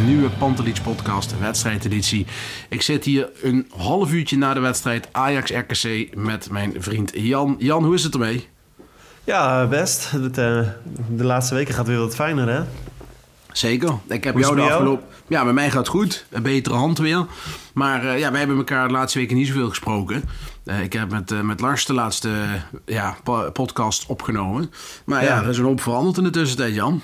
Een 0.00 0.06
nieuwe 0.06 0.30
Pantelich 0.30 0.82
podcast, 0.82 1.38
wedstrijdeditie. 1.38 2.26
Ik 2.68 2.82
zit 2.82 3.04
hier 3.04 3.30
een 3.42 3.70
half 3.76 4.12
uurtje 4.12 4.36
na 4.36 4.54
de 4.54 4.60
wedstrijd 4.60 5.08
Ajax-RKC 5.12 6.16
met 6.16 6.50
mijn 6.50 6.74
vriend 6.78 7.10
Jan. 7.14 7.56
Jan, 7.58 7.84
hoe 7.84 7.94
is 7.94 8.04
het 8.04 8.12
ermee? 8.12 8.48
Ja, 9.24 9.66
best. 9.66 10.10
Het, 10.10 10.38
eh, 10.38 10.60
de 11.08 11.24
laatste 11.24 11.54
weken 11.54 11.74
gaat 11.74 11.86
weer 11.86 11.98
wat 11.98 12.14
fijner, 12.14 12.48
hè? 12.48 12.62
Zeker. 13.52 13.92
Ik 14.08 14.24
heb 14.24 14.38
jou 14.38 14.56
de 14.56 14.62
afgelopen... 14.62 15.04
Ja, 15.26 15.44
bij 15.44 15.52
mij 15.52 15.70
gaat 15.70 15.78
het 15.78 15.88
goed. 15.88 16.26
Een 16.30 16.42
betere 16.42 16.76
hand 16.76 16.98
weer. 16.98 17.26
Maar 17.74 18.06
eh, 18.06 18.18
ja, 18.18 18.30
wij 18.30 18.38
hebben 18.38 18.56
elkaar 18.56 18.86
de 18.86 18.94
laatste 18.94 19.18
weken 19.18 19.36
niet 19.36 19.46
zoveel 19.46 19.68
gesproken. 19.68 20.24
Eh, 20.64 20.82
ik 20.82 20.92
heb 20.92 21.10
met, 21.10 21.42
met 21.42 21.60
Lars 21.60 21.86
de 21.86 21.94
laatste 21.94 22.30
ja, 22.84 23.16
po- 23.24 23.50
podcast 23.50 24.06
opgenomen. 24.06 24.70
Maar 25.04 25.24
ja. 25.24 25.28
Ja. 25.28 25.42
er 25.42 25.48
is 25.48 25.58
een 25.58 25.64
hoop 25.64 25.80
veranderd 25.80 26.16
in 26.16 26.24
de 26.24 26.30
tussentijd, 26.30 26.74
Jan. 26.74 27.02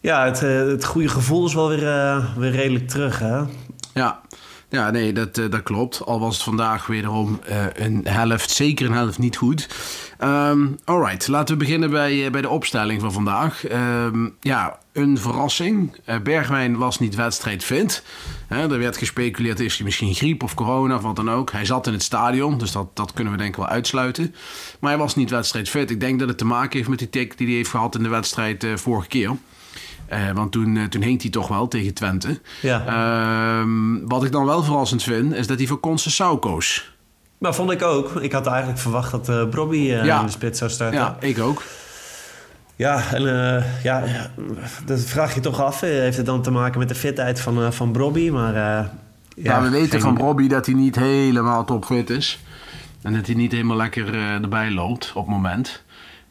Ja, 0.00 0.24
het, 0.24 0.42
eh, 0.42 0.58
het 0.58 0.84
goede 0.84 1.08
gevoel 1.08 1.46
is 1.46 1.54
wel 1.54 1.68
weer, 1.68 1.88
eh, 1.88 2.36
weer 2.36 2.50
redelijk 2.50 2.88
terug, 2.88 3.18
hè? 3.18 3.42
Ja, 3.94 4.20
ja 4.70 4.90
nee, 4.90 5.12
dat, 5.12 5.38
eh, 5.38 5.50
dat 5.50 5.62
klopt. 5.62 6.04
Al 6.04 6.20
was 6.20 6.34
het 6.34 6.44
vandaag 6.44 6.86
wederom 6.86 7.40
eh, 7.44 7.64
een 7.74 8.00
helft, 8.04 8.50
zeker 8.50 8.86
een 8.86 8.92
helft 8.92 9.18
niet 9.18 9.36
goed. 9.36 9.68
Ehm 10.18 10.66
alright, 10.84 11.28
laten 11.28 11.58
we 11.58 11.64
beginnen 11.64 11.90
bij, 11.90 12.30
bij 12.30 12.40
de 12.40 12.48
opstelling 12.48 13.00
van 13.00 13.12
vandaag. 13.12 13.66
Ehm, 13.66 14.28
ja, 14.40 14.78
een 14.92 15.18
verrassing. 15.18 15.96
Bergwijn 16.22 16.76
was 16.76 16.98
niet 16.98 17.14
wedstrijdfit. 17.14 18.02
Hè, 18.46 18.72
er 18.72 18.78
werd 18.78 18.96
gespeculeerd, 18.96 19.60
is 19.60 19.76
hij 19.76 19.84
misschien 19.84 20.14
griep 20.14 20.42
of 20.42 20.54
corona 20.54 20.94
of 20.94 21.02
wat 21.02 21.16
dan 21.16 21.30
ook. 21.30 21.52
Hij 21.52 21.64
zat 21.64 21.86
in 21.86 21.92
het 21.92 22.02
stadion, 22.02 22.58
dus 22.58 22.72
dat, 22.72 22.96
dat 22.96 23.12
kunnen 23.12 23.32
we 23.32 23.38
denk 23.38 23.50
ik 23.50 23.56
wel 23.56 23.66
uitsluiten. 23.66 24.34
Maar 24.80 24.90
hij 24.90 25.00
was 25.00 25.16
niet 25.16 25.30
wedstrijdfit. 25.30 25.90
Ik 25.90 26.00
denk 26.00 26.18
dat 26.18 26.28
het 26.28 26.38
te 26.38 26.44
maken 26.44 26.76
heeft 26.76 26.88
met 26.88 26.98
die 26.98 27.10
tik 27.10 27.38
die 27.38 27.46
hij 27.46 27.56
heeft 27.56 27.70
gehad 27.70 27.94
in 27.94 28.02
de 28.02 28.08
wedstrijd 28.08 28.66
vorige 28.74 29.08
keer. 29.08 29.36
Eh, 30.08 30.30
want 30.34 30.52
toen, 30.52 30.76
eh, 30.76 30.84
toen 30.84 31.02
hing 31.02 31.20
hij 31.22 31.30
toch 31.30 31.48
wel 31.48 31.68
tegen 31.68 31.94
Twente. 31.94 32.40
Ja. 32.62 32.84
Ehm, 32.86 34.06
wat 34.06 34.24
ik 34.24 34.32
dan 34.32 34.44
wel 34.44 34.62
verrassend 34.62 35.02
vind, 35.02 35.34
is 35.34 35.46
dat 35.46 35.58
hij 35.58 35.66
voor 35.66 35.80
Conceição 35.80 36.38
koos. 36.40 36.96
Maar 37.38 37.54
vond 37.54 37.70
ik 37.70 37.82
ook. 37.82 38.16
Ik 38.20 38.32
had 38.32 38.46
eigenlijk 38.46 38.78
verwacht 38.78 39.10
dat 39.10 39.50
Brobby 39.50 39.76
Ja. 39.76 40.20
in 40.20 40.26
de 40.26 40.32
spits 40.32 40.58
zou 40.58 40.70
starten. 40.70 40.98
Ja, 41.00 41.16
ik 41.20 41.38
ook. 41.40 41.62
Ja, 42.76 43.02
en 43.12 43.22
ja, 43.82 44.04
ja, 44.04 44.30
dat 44.84 45.00
vraag 45.00 45.34
je 45.34 45.40
toch 45.40 45.60
af. 45.62 45.80
Heeft 45.80 46.16
het 46.16 46.26
dan 46.26 46.42
te 46.42 46.50
maken 46.50 46.78
met 46.78 46.88
de 46.88 46.94
fitheid 46.94 47.40
van, 47.40 47.72
van 47.72 47.92
Brobby? 47.92 48.30
Maar 48.30 48.54
eh, 48.54 48.86
Ja, 49.34 49.62
we 49.62 49.68
weten 49.68 49.90
geen- 49.90 50.00
van 50.00 50.18
Robbie 50.18 50.48
dat 50.48 50.66
hij 50.66 50.74
niet 50.74 50.96
helemaal 50.96 51.64
topfit 51.64 52.10
is. 52.10 52.38
En 53.02 53.12
dat 53.14 53.26
hij 53.26 53.34
niet 53.34 53.52
helemaal 53.52 53.76
lekker 53.76 54.14
erbij 54.14 54.70
loopt 54.70 55.10
op 55.14 55.26
het 55.26 55.34
moment. 55.34 55.82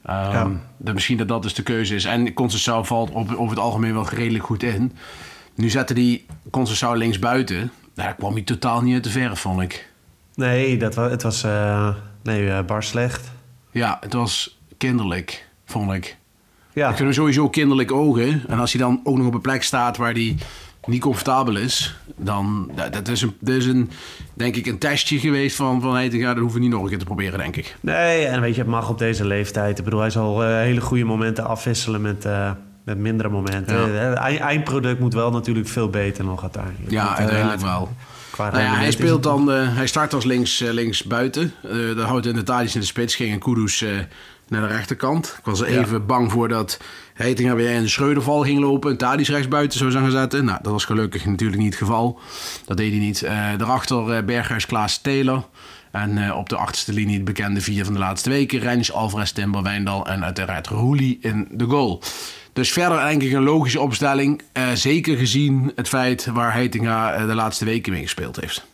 Ehm, 0.08 0.32
Ja. 0.32 0.50
dat 0.76 0.94
misschien 0.94 1.16
dat 1.16 1.28
dat 1.28 1.42
dus 1.42 1.54
de 1.54 1.62
keuze 1.62 1.94
is. 1.94 2.04
En 2.04 2.32
Conceição 2.34 2.80
valt 2.86 3.10
op, 3.10 3.30
over 3.34 3.50
het 3.50 3.58
algemeen 3.58 3.92
wel 3.94 4.08
redelijk 4.08 4.44
goed 4.44 4.62
in. 4.62 4.92
Nu 5.54 5.70
zette 5.70 5.92
hij 5.92 6.24
Conceição 6.50 6.96
links 6.96 7.18
buiten. 7.18 7.70
Daar 7.94 8.14
kwam 8.14 8.32
hij 8.32 8.42
totaal 8.42 8.80
niet 8.82 8.94
uit 8.94 9.04
de 9.04 9.10
verf, 9.10 9.40
vond 9.40 9.60
ik. 9.60 9.90
Nee, 10.34 10.76
dat 10.76 10.94
was, 10.94 11.10
het 11.10 11.22
was 11.22 11.42
eh, 11.42 11.94
nee, 12.22 12.50
eh, 12.50 12.64
bar 12.64 12.82
slecht. 12.82 13.30
Ja, 13.70 13.96
het 14.00 14.12
was 14.12 14.58
kinderlijk, 14.76 15.48
vond 15.64 15.92
ik. 15.92 16.16
Ja, 16.72 16.84
Ik 16.88 16.96
vind 16.96 17.04
hem 17.04 17.12
sowieso 17.12 17.48
kinderlijk 17.48 17.92
ogen. 17.92 18.42
En 18.48 18.58
als 18.58 18.72
hij 18.72 18.80
dan 18.82 19.00
ook 19.04 19.16
nog 19.16 19.26
op 19.26 19.34
een 19.34 19.40
plek 19.40 19.62
staat 19.62 19.96
waar 19.96 20.12
hij 20.12 20.36
niet 20.88 21.00
comfortabel 21.00 21.56
is, 21.56 21.96
dan 22.16 22.70
dat, 22.74 22.92
dat 22.92 23.08
is, 23.08 23.22
een, 23.22 23.36
dat 23.40 23.54
is 23.54 23.66
een, 23.66 23.90
denk 24.34 24.56
ik, 24.56 24.66
een 24.66 24.78
testje 24.78 25.18
geweest 25.18 25.56
van, 25.56 25.80
van 25.80 25.94
hey, 25.94 26.08
dat 26.08 26.36
hoeven 26.36 26.58
we 26.58 26.64
niet 26.64 26.70
nog 26.74 26.82
een 26.82 26.88
keer 26.88 26.98
te 26.98 27.04
proberen, 27.04 27.38
denk 27.38 27.56
ik. 27.56 27.76
Nee, 27.80 28.24
en 28.24 28.40
weet 28.40 28.54
je, 28.54 28.60
het 28.60 28.70
mag 28.70 28.88
op 28.88 28.98
deze 28.98 29.24
leeftijd. 29.26 29.78
Ik 29.78 29.84
bedoel, 29.84 30.00
hij 30.00 30.10
zal 30.10 30.44
eh, 30.44 30.50
hele 30.50 30.80
goede 30.80 31.04
momenten 31.04 31.46
afwisselen 31.46 32.00
met, 32.00 32.24
eh, 32.24 32.50
met 32.84 32.98
mindere 32.98 33.28
momenten. 33.28 33.92
Ja. 33.92 34.14
Eh, 34.14 34.30
Het 34.30 34.38
eindproduct 34.38 35.00
moet 35.00 35.14
wel 35.14 35.30
natuurlijk 35.30 35.68
veel 35.68 35.88
beter 35.90 36.24
nog 36.24 36.42
uiteindelijk. 36.42 36.90
Ja, 36.90 37.16
uiteindelijk 37.16 37.60
wel. 37.60 37.88
Nou 38.38 38.58
ja, 38.58 38.74
hij 38.74 38.90
speelt 38.90 39.12
het- 39.14 39.22
dan, 39.22 39.52
eh, 39.52 39.76
hij 39.76 39.86
start 39.86 40.14
als 40.14 40.24
links, 40.24 40.60
eh, 40.60 40.70
links 40.72 41.02
buiten. 41.04 41.52
Uh, 41.72 41.96
daar 41.96 42.06
houdt 42.06 42.26
in 42.26 42.34
de 42.34 42.42
Thalys 42.42 42.74
in 42.74 42.80
de 42.80 42.86
spits, 42.86 43.14
ging 43.14 43.32
en 43.32 43.38
Kudus 43.38 43.82
eh, 43.82 43.90
naar 44.48 44.60
de 44.60 44.74
rechterkant. 44.74 45.34
Ik 45.38 45.44
was 45.44 45.60
er 45.60 45.72
Ja. 45.72 45.80
even 45.80 46.06
bang 46.06 46.32
voor 46.32 46.48
dat 46.48 46.78
Heitinga 47.14 47.54
weer 47.54 47.70
in 47.70 47.82
de 47.82 47.88
Schreuderval 47.88 48.42
ging 48.42 48.60
lopen 48.60 48.90
en 48.90 48.96
Thalys 48.96 49.28
rechts 49.28 49.48
buiten 49.48 49.78
zou 49.78 49.90
zijn 49.90 50.10
zetten. 50.10 50.44
Nou, 50.44 50.58
dat 50.62 50.72
was 50.72 50.84
gelukkig 50.84 51.24
natuurlijk 51.26 51.60
niet 51.62 51.72
het 51.74 51.82
geval. 51.82 52.20
Dat 52.66 52.76
deed 52.76 52.90
hij 52.90 53.00
niet. 53.00 53.22
Eh, 53.22 53.32
daarachter 53.58 54.10
eh, 54.12 54.24
Berghuis, 54.24 54.66
Klaas, 54.66 54.98
Taylor. 54.98 55.46
En 55.92 56.18
eh, 56.26 56.36
op 56.36 56.48
de 56.48 56.56
achterste 56.56 56.92
linie 56.92 57.18
de 57.18 57.24
bekende 57.24 57.60
vier 57.60 57.84
van 57.84 57.92
de 57.92 57.98
laatste 57.98 58.30
weken. 58.30 58.58
Rens, 58.58 58.92
Alvarez, 58.92 59.30
Timber, 59.30 59.62
Wijndal 59.62 60.06
en 60.06 60.24
uiteraard 60.24 60.66
Roelie 60.66 61.18
in 61.20 61.48
de 61.50 61.64
goal. 61.64 62.02
Dus 62.58 62.72
verder 62.72 62.98
denk 62.98 63.22
ik 63.22 63.32
een 63.32 63.42
logische 63.42 63.80
opstelling. 63.80 64.42
eh, 64.52 64.70
zeker 64.74 65.16
gezien 65.16 65.72
het 65.74 65.88
feit 65.88 66.26
waar 66.26 66.52
Heitinga 66.52 67.12
eh, 67.12 67.26
de 67.26 67.34
laatste 67.34 67.64
weken 67.64 67.92
mee 67.92 68.02
gespeeld 68.02 68.40
heeft. 68.40 68.66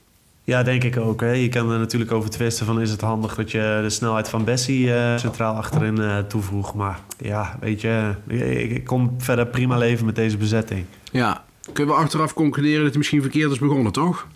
Ja, 0.45 0.63
denk 0.63 0.85
ik 0.85 0.97
ook. 0.97 1.21
Hè. 1.21 1.31
Je 1.31 1.49
kan 1.49 1.71
er 1.71 1.79
natuurlijk 1.79 2.13
over 2.13 2.31
twisten 2.31 2.67
van 2.67 2.81
is 2.81 2.91
het 2.91 3.01
handig 3.01 3.35
dat 3.35 3.51
je 3.51 3.79
de 3.83 3.91
snelheid 3.91 4.29
van 4.29 4.45
Bessie 4.45 4.95
eh, 4.95 5.17
centraal 5.19 5.55
achterin 5.55 5.99
eh, 5.99 6.19
toevoegt. 6.19 6.75
Maar 6.75 7.01
ja, 7.19 7.57
weet 7.61 7.81
je, 7.81 8.15
ik, 8.27 8.71
ik 8.71 8.85
kom 8.85 9.15
verder 9.19 9.47
prima 9.47 9.79
leven 9.79 10.07
met 10.07 10.15
deze 10.15 10.37
bezetting. 10.37 10.85
Ja, 11.13 11.45
kunnen 11.73 11.95
we 11.95 12.01
achteraf 12.01 12.35
concluderen 12.35 12.81
dat 12.81 12.89
hij 12.89 12.99
misschien 12.99 13.23
verkeerd 13.23 13.51
is 13.51 13.59
begonnen, 13.59 13.93
toch? 13.93 14.27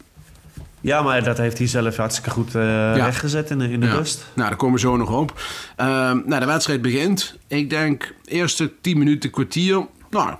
Ja, 0.80 1.02
maar 1.02 1.24
dat 1.24 1.38
heeft 1.38 1.58
hij 1.58 1.66
zelf 1.66 1.96
hartstikke 1.96 2.30
goed 2.30 2.54
eh 2.54 2.92
rechtgezet 2.94 3.50
in 3.50 3.58
de, 3.58 3.70
in 3.70 3.80
de 3.80 3.86
Ja. 3.86 3.92
rust. 3.94 4.26
Nou, 4.34 4.48
daar 4.48 4.58
komen 4.58 4.74
we 4.74 4.80
zo 4.80 4.96
nog 4.96 5.10
op. 5.10 5.40
Ehm, 5.76 6.20
nou, 6.26 6.40
de 6.40 6.46
wedstrijd 6.46 6.82
begint. 6.82 7.38
Ik 7.46 7.70
denk 7.70 8.14
eerste 8.24 8.72
10 8.80 8.98
minuten, 8.98 9.30
kwartier. 9.30 9.86
Nou, 10.10 10.34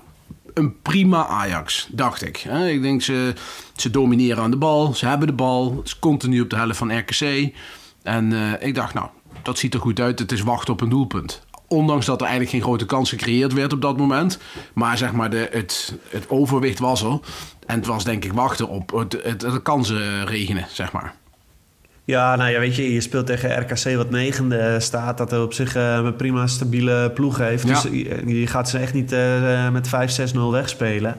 een 0.53 0.81
prima 0.81 1.25
Ajax, 1.27 1.87
dacht 1.91 2.25
ik. 2.25 2.37
Ik 2.67 2.81
denk 2.81 3.01
ze, 3.01 3.33
ze 3.75 3.89
domineren 3.89 4.43
aan 4.43 4.51
de 4.51 4.57
bal. 4.57 4.93
Ze 4.93 5.05
hebben 5.07 5.27
de 5.27 5.33
bal. 5.33 5.75
Het 5.77 5.85
is 5.85 5.99
continu 5.99 6.41
op 6.41 6.49
de 6.49 6.55
helft 6.55 6.77
van 6.77 6.97
RKC. 6.97 7.53
En 8.03 8.33
eh, 8.33 8.67
ik 8.67 8.75
dacht, 8.75 8.93
nou, 8.93 9.07
dat 9.41 9.57
ziet 9.57 9.73
er 9.73 9.79
goed 9.79 9.99
uit. 9.99 10.19
Het 10.19 10.31
is 10.31 10.41
wachten 10.41 10.73
op 10.73 10.81
een 10.81 10.89
doelpunt. 10.89 11.41
Ondanks 11.69 12.05
dat 12.05 12.21
er 12.21 12.27
eigenlijk 12.27 12.51
geen 12.55 12.61
grote 12.61 12.85
kans 12.85 13.09
gecreëerd 13.09 13.53
werd 13.53 13.73
op 13.73 13.81
dat 13.81 13.97
moment. 13.97 14.39
Maar 14.73 14.97
zeg 14.97 15.11
maar, 15.11 15.29
de, 15.29 15.47
het, 15.51 15.95
het 16.09 16.29
overwicht 16.29 16.79
was 16.79 17.03
er. 17.03 17.19
En 17.65 17.75
het 17.75 17.85
was 17.85 18.03
denk 18.03 18.25
ik 18.25 18.33
wachten 18.33 18.67
op 18.67 18.91
het, 18.91 19.19
het, 19.23 19.41
het 19.41 19.61
kansen 19.61 20.25
regenen, 20.25 20.65
zeg 20.71 20.91
maar. 20.91 21.13
Ja, 22.09 22.35
nou 22.35 22.49
ja, 22.49 22.59
weet 22.59 22.75
je, 22.75 22.93
je 22.93 23.01
speelt 23.01 23.25
tegen 23.25 23.59
RKC 23.59 23.95
wat 23.95 24.09
negende 24.09 24.79
staat. 24.79 25.17
Dat 25.17 25.31
er 25.31 25.41
op 25.41 25.53
zich 25.53 25.75
eh, 25.75 25.93
een 26.03 26.15
prima 26.15 26.47
stabiele 26.47 27.11
ploeg 27.11 27.37
heeft. 27.37 27.67
Ja. 27.67 27.81
Dus 27.81 27.83
je, 27.91 28.39
je 28.39 28.47
gaat 28.47 28.69
ze 28.69 28.77
echt 28.77 28.93
niet 28.93 29.11
eh, 29.11 29.69
met 29.69 29.89
5-6-0 30.33 30.39
wegspelen. 30.51 31.15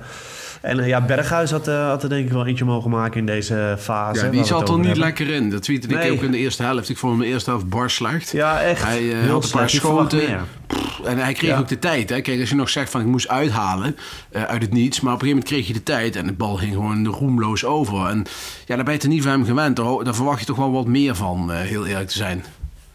En 0.60 0.80
eh, 0.80 0.86
ja, 0.88 1.00
Berghuis 1.00 1.50
had, 1.50 1.68
eh, 1.68 1.86
had 1.86 2.02
er 2.02 2.08
denk 2.08 2.26
ik 2.26 2.32
wel 2.32 2.46
eentje 2.46 2.64
mogen 2.64 2.90
maken 2.90 3.18
in 3.20 3.26
deze 3.26 3.76
fase. 3.78 4.24
Ja, 4.24 4.30
die 4.30 4.44
zat 4.44 4.68
er 4.68 4.76
niet 4.76 4.84
hebben. 4.84 5.04
lekker 5.04 5.28
in. 5.28 5.50
Dat 5.50 5.62
tweette 5.62 5.88
ik 5.88 5.94
Nee. 5.94 6.12
ook 6.12 6.22
in 6.22 6.30
de 6.30 6.38
eerste 6.38 6.62
helft. 6.62 6.88
Ik 6.88 6.96
vond 6.98 7.12
hem 7.12 7.22
de 7.22 7.28
eerste 7.28 7.50
helft 7.50 7.68
bar 7.68 7.90
slecht. 7.90 8.30
Ja, 8.32 8.60
echt. 8.60 8.82
Hij 8.84 9.12
eh, 9.12 9.18
Heel 9.20 9.30
had 9.32 9.44
een 9.44 9.50
paar 9.50 9.70
schoten. 9.70 10.22
En 11.04 11.18
hij 11.18 11.32
kreeg 11.32 11.50
Ja. 11.50 11.58
ook 11.58 11.68
de 11.68 11.78
tijd. 11.78 12.10
Hè. 12.10 12.20
Kijk, 12.20 12.40
als 12.40 12.48
je 12.48 12.54
nog 12.54 12.68
zegt 12.68 12.90
van 12.90 13.00
ik 13.00 13.06
moest 13.06 13.28
uithalen 13.28 13.96
eh, 14.30 14.42
uit 14.42 14.62
het 14.62 14.72
niets. 14.72 15.00
Maar 15.00 15.14
op 15.14 15.20
een 15.22 15.26
gegeven 15.26 15.46
moment 15.48 15.64
kreeg 15.64 15.66
je 15.66 15.72
de 15.72 15.92
tijd. 15.92 16.16
En 16.16 16.26
de 16.26 16.32
bal 16.32 16.56
ging 16.56 16.72
gewoon 16.72 17.06
roemloos 17.06 17.64
over. 17.64 18.06
En 18.06 18.24
ja, 18.66 18.76
daar 18.76 18.84
ben 18.84 18.94
je 18.94 19.00
er 19.00 19.08
niet 19.08 19.22
van 19.22 19.32
hem 19.32 19.44
gewend. 19.44 19.76
Daar, 19.76 20.14
verwacht 20.14 20.40
je 20.40 20.46
toch 20.46 20.56
wel 20.56 20.72
wat 20.72 20.86
meer 20.86 21.14
van, 21.14 21.52
eh, 21.52 21.58
heel 21.58 21.86
eerlijk 21.86 22.08
te 22.08 22.16
zijn. 22.16 22.44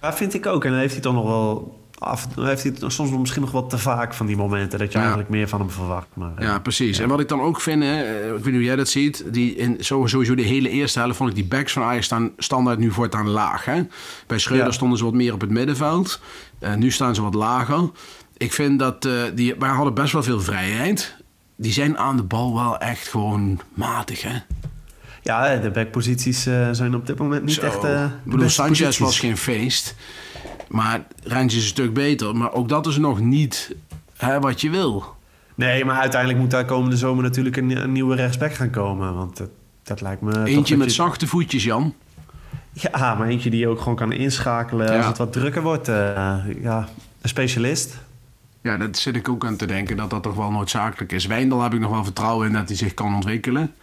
Ja, 0.01 0.13
vind 0.13 0.33
ik 0.33 0.45
ook. 0.45 0.63
En 0.65 0.71
dan 0.71 0.79
heeft 0.79 0.93
hij 0.93 1.01
toch 1.01 1.13
nog 1.13 1.25
wel... 1.25 1.79
Af, 1.99 2.27
heeft 2.35 2.63
hij 2.63 2.73
het 2.79 2.91
soms 2.93 3.11
misschien 3.11 3.41
nog 3.41 3.51
wat 3.51 3.69
te 3.69 3.77
vaak 3.77 4.13
van 4.13 4.25
die 4.25 4.35
momenten... 4.37 4.79
dat 4.79 4.87
je 4.87 4.93
Ja. 4.93 4.99
eigenlijk 4.99 5.29
meer 5.29 5.47
van 5.47 5.59
hem 5.59 5.69
verwacht. 5.69 6.07
Maar, 6.13 6.31
eh, 6.37 6.45
Ja, 6.47 6.59
precies. 6.59 6.99
En 6.99 7.09
wat 7.09 7.19
ik 7.19 7.27
dan 7.27 7.41
ook 7.41 7.61
vind, 7.61 7.83
hè, 7.83 8.01
eh, 8.03 8.25
ik 8.25 8.31
weet 8.31 8.43
niet 8.45 8.53
hoe 8.53 8.63
jij 8.63 8.75
dat 8.75 8.87
ziet. 8.89 9.23
Die 9.31 9.55
in, 9.55 9.75
sowieso 9.79 10.35
de 10.35 10.41
hele 10.41 10.69
eerste 10.69 10.99
helft 10.99 11.17
vond 11.17 11.29
ik 11.29 11.35
die 11.35 11.45
backs 11.45 11.73
van 11.73 11.83
Ajax 11.83 12.05
staan 12.05 12.31
standaard 12.37 12.79
nu 12.79 12.91
voortaan 12.91 13.29
laag. 13.29 13.65
Hè? 13.65 13.81
Bij 14.27 14.37
Schreuder 14.39 14.67
Ja. 14.67 14.71
stonden 14.73 14.97
ze 14.97 15.03
wat 15.03 15.13
meer 15.13 15.33
op 15.33 15.41
het 15.41 15.49
middenveld. 15.49 16.19
Eh, 16.59 16.73
nu 16.73 16.91
staan 16.91 17.15
ze 17.15 17.21
wat 17.21 17.33
lager. 17.33 17.89
Ik 18.37 18.53
vind 18.53 18.79
dat 18.79 19.05
eh, 19.05 19.11
die, 19.35 19.55
wij 19.59 19.69
hadden 19.69 19.93
best 19.93 20.13
wel 20.13 20.23
veel 20.23 20.41
vrijheid. 20.41 21.15
Die 21.55 21.71
zijn 21.71 21.97
aan 21.97 22.15
de 22.17 22.23
bal 22.23 22.53
wel 22.55 22.77
echt 22.77 23.07
gewoon 23.07 23.59
matig, 23.73 24.21
hè? 24.21 24.37
ja, 25.23 25.55
de 25.55 25.71
backposities 25.71 26.45
eh, 26.45 26.67
zijn 26.71 26.95
op 26.95 27.07
dit 27.07 27.17
moment 27.17 27.43
niet 27.43 27.53
Zo. 27.55 27.61
echt... 27.61 27.83
eh, 27.83 28.03
ik 28.03 28.31
bedoel, 28.31 28.49
Sanchez 28.49 28.79
posities. 28.79 28.99
was 28.99 29.19
geen 29.19 29.37
feest. 29.37 29.95
Maar 30.67 31.03
Rens 31.23 31.53
is 31.55 31.61
een 31.61 31.67
stuk 31.67 31.93
beter. 31.93 32.35
Maar 32.35 32.53
ook 32.53 32.69
dat 32.69 32.87
is 32.87 32.97
nog 32.97 33.19
niet 33.19 33.75
hè, 34.17 34.39
wat 34.39 34.61
je 34.61 34.69
wil. 34.69 35.15
Nee, 35.55 35.85
maar 35.85 35.99
uiteindelijk 35.99 36.39
moet 36.41 36.51
daar 36.51 36.65
komende 36.65 36.97
zomer 36.97 37.23
natuurlijk 37.23 37.57
een, 37.57 37.77
een 37.83 37.91
nieuwe 37.91 38.15
rechtsback 38.15 38.53
gaan 38.53 38.69
komen. 38.69 39.13
Want 39.15 39.37
dat, 39.37 39.49
dat 39.83 40.01
lijkt 40.01 40.21
me... 40.21 40.43
Eentje 40.45 40.77
met 40.77 40.87
je- 40.87 40.93
zachte 40.93 41.27
voetjes, 41.27 41.63
Jan. 41.63 41.93
Ja, 42.71 43.15
maar 43.15 43.27
eentje 43.27 43.49
die 43.49 43.59
je 43.59 43.67
ook 43.67 43.79
gewoon 43.79 43.95
kan 43.95 44.11
inschakelen 44.11 44.97
als 44.97 45.05
het 45.05 45.17
wat 45.17 45.33
drukker 45.33 45.61
wordt. 45.61 45.87
eh, 45.87 46.35
ja, 46.61 46.87
een 47.21 47.29
specialist. 47.29 47.97
Ja, 48.61 48.77
dat 48.77 48.97
zit 48.97 49.15
ik 49.15 49.29
ook 49.29 49.45
aan 49.45 49.55
te 49.55 49.65
denken 49.65 49.97
dat 49.97 50.09
dat 50.09 50.23
toch 50.23 50.35
wel 50.35 50.51
noodzakelijk 50.51 51.11
is. 51.11 51.25
Wijndal 51.25 51.61
heb 51.61 51.73
ik 51.73 51.79
nog 51.79 51.91
wel 51.91 52.03
vertrouwen 52.03 52.47
in 52.47 52.53
dat 52.53 52.67
hij 52.67 52.77
zich 52.77 52.93
kan 52.93 53.15
ontwikkelen. 53.15 53.73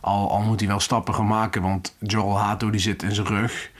Al, 0.00 0.30
al 0.30 0.40
moet 0.40 0.60
hij 0.60 0.68
wel 0.68 0.80
stappen 0.80 1.14
gaan 1.14 1.26
maken, 1.26 1.62
want 1.62 1.96
Joel 2.00 2.38
Hato 2.38 2.70
die 2.70 2.80
zit 2.80 3.02
in 3.02 3.14
zijn 3.14 3.26
rug. 3.26 3.70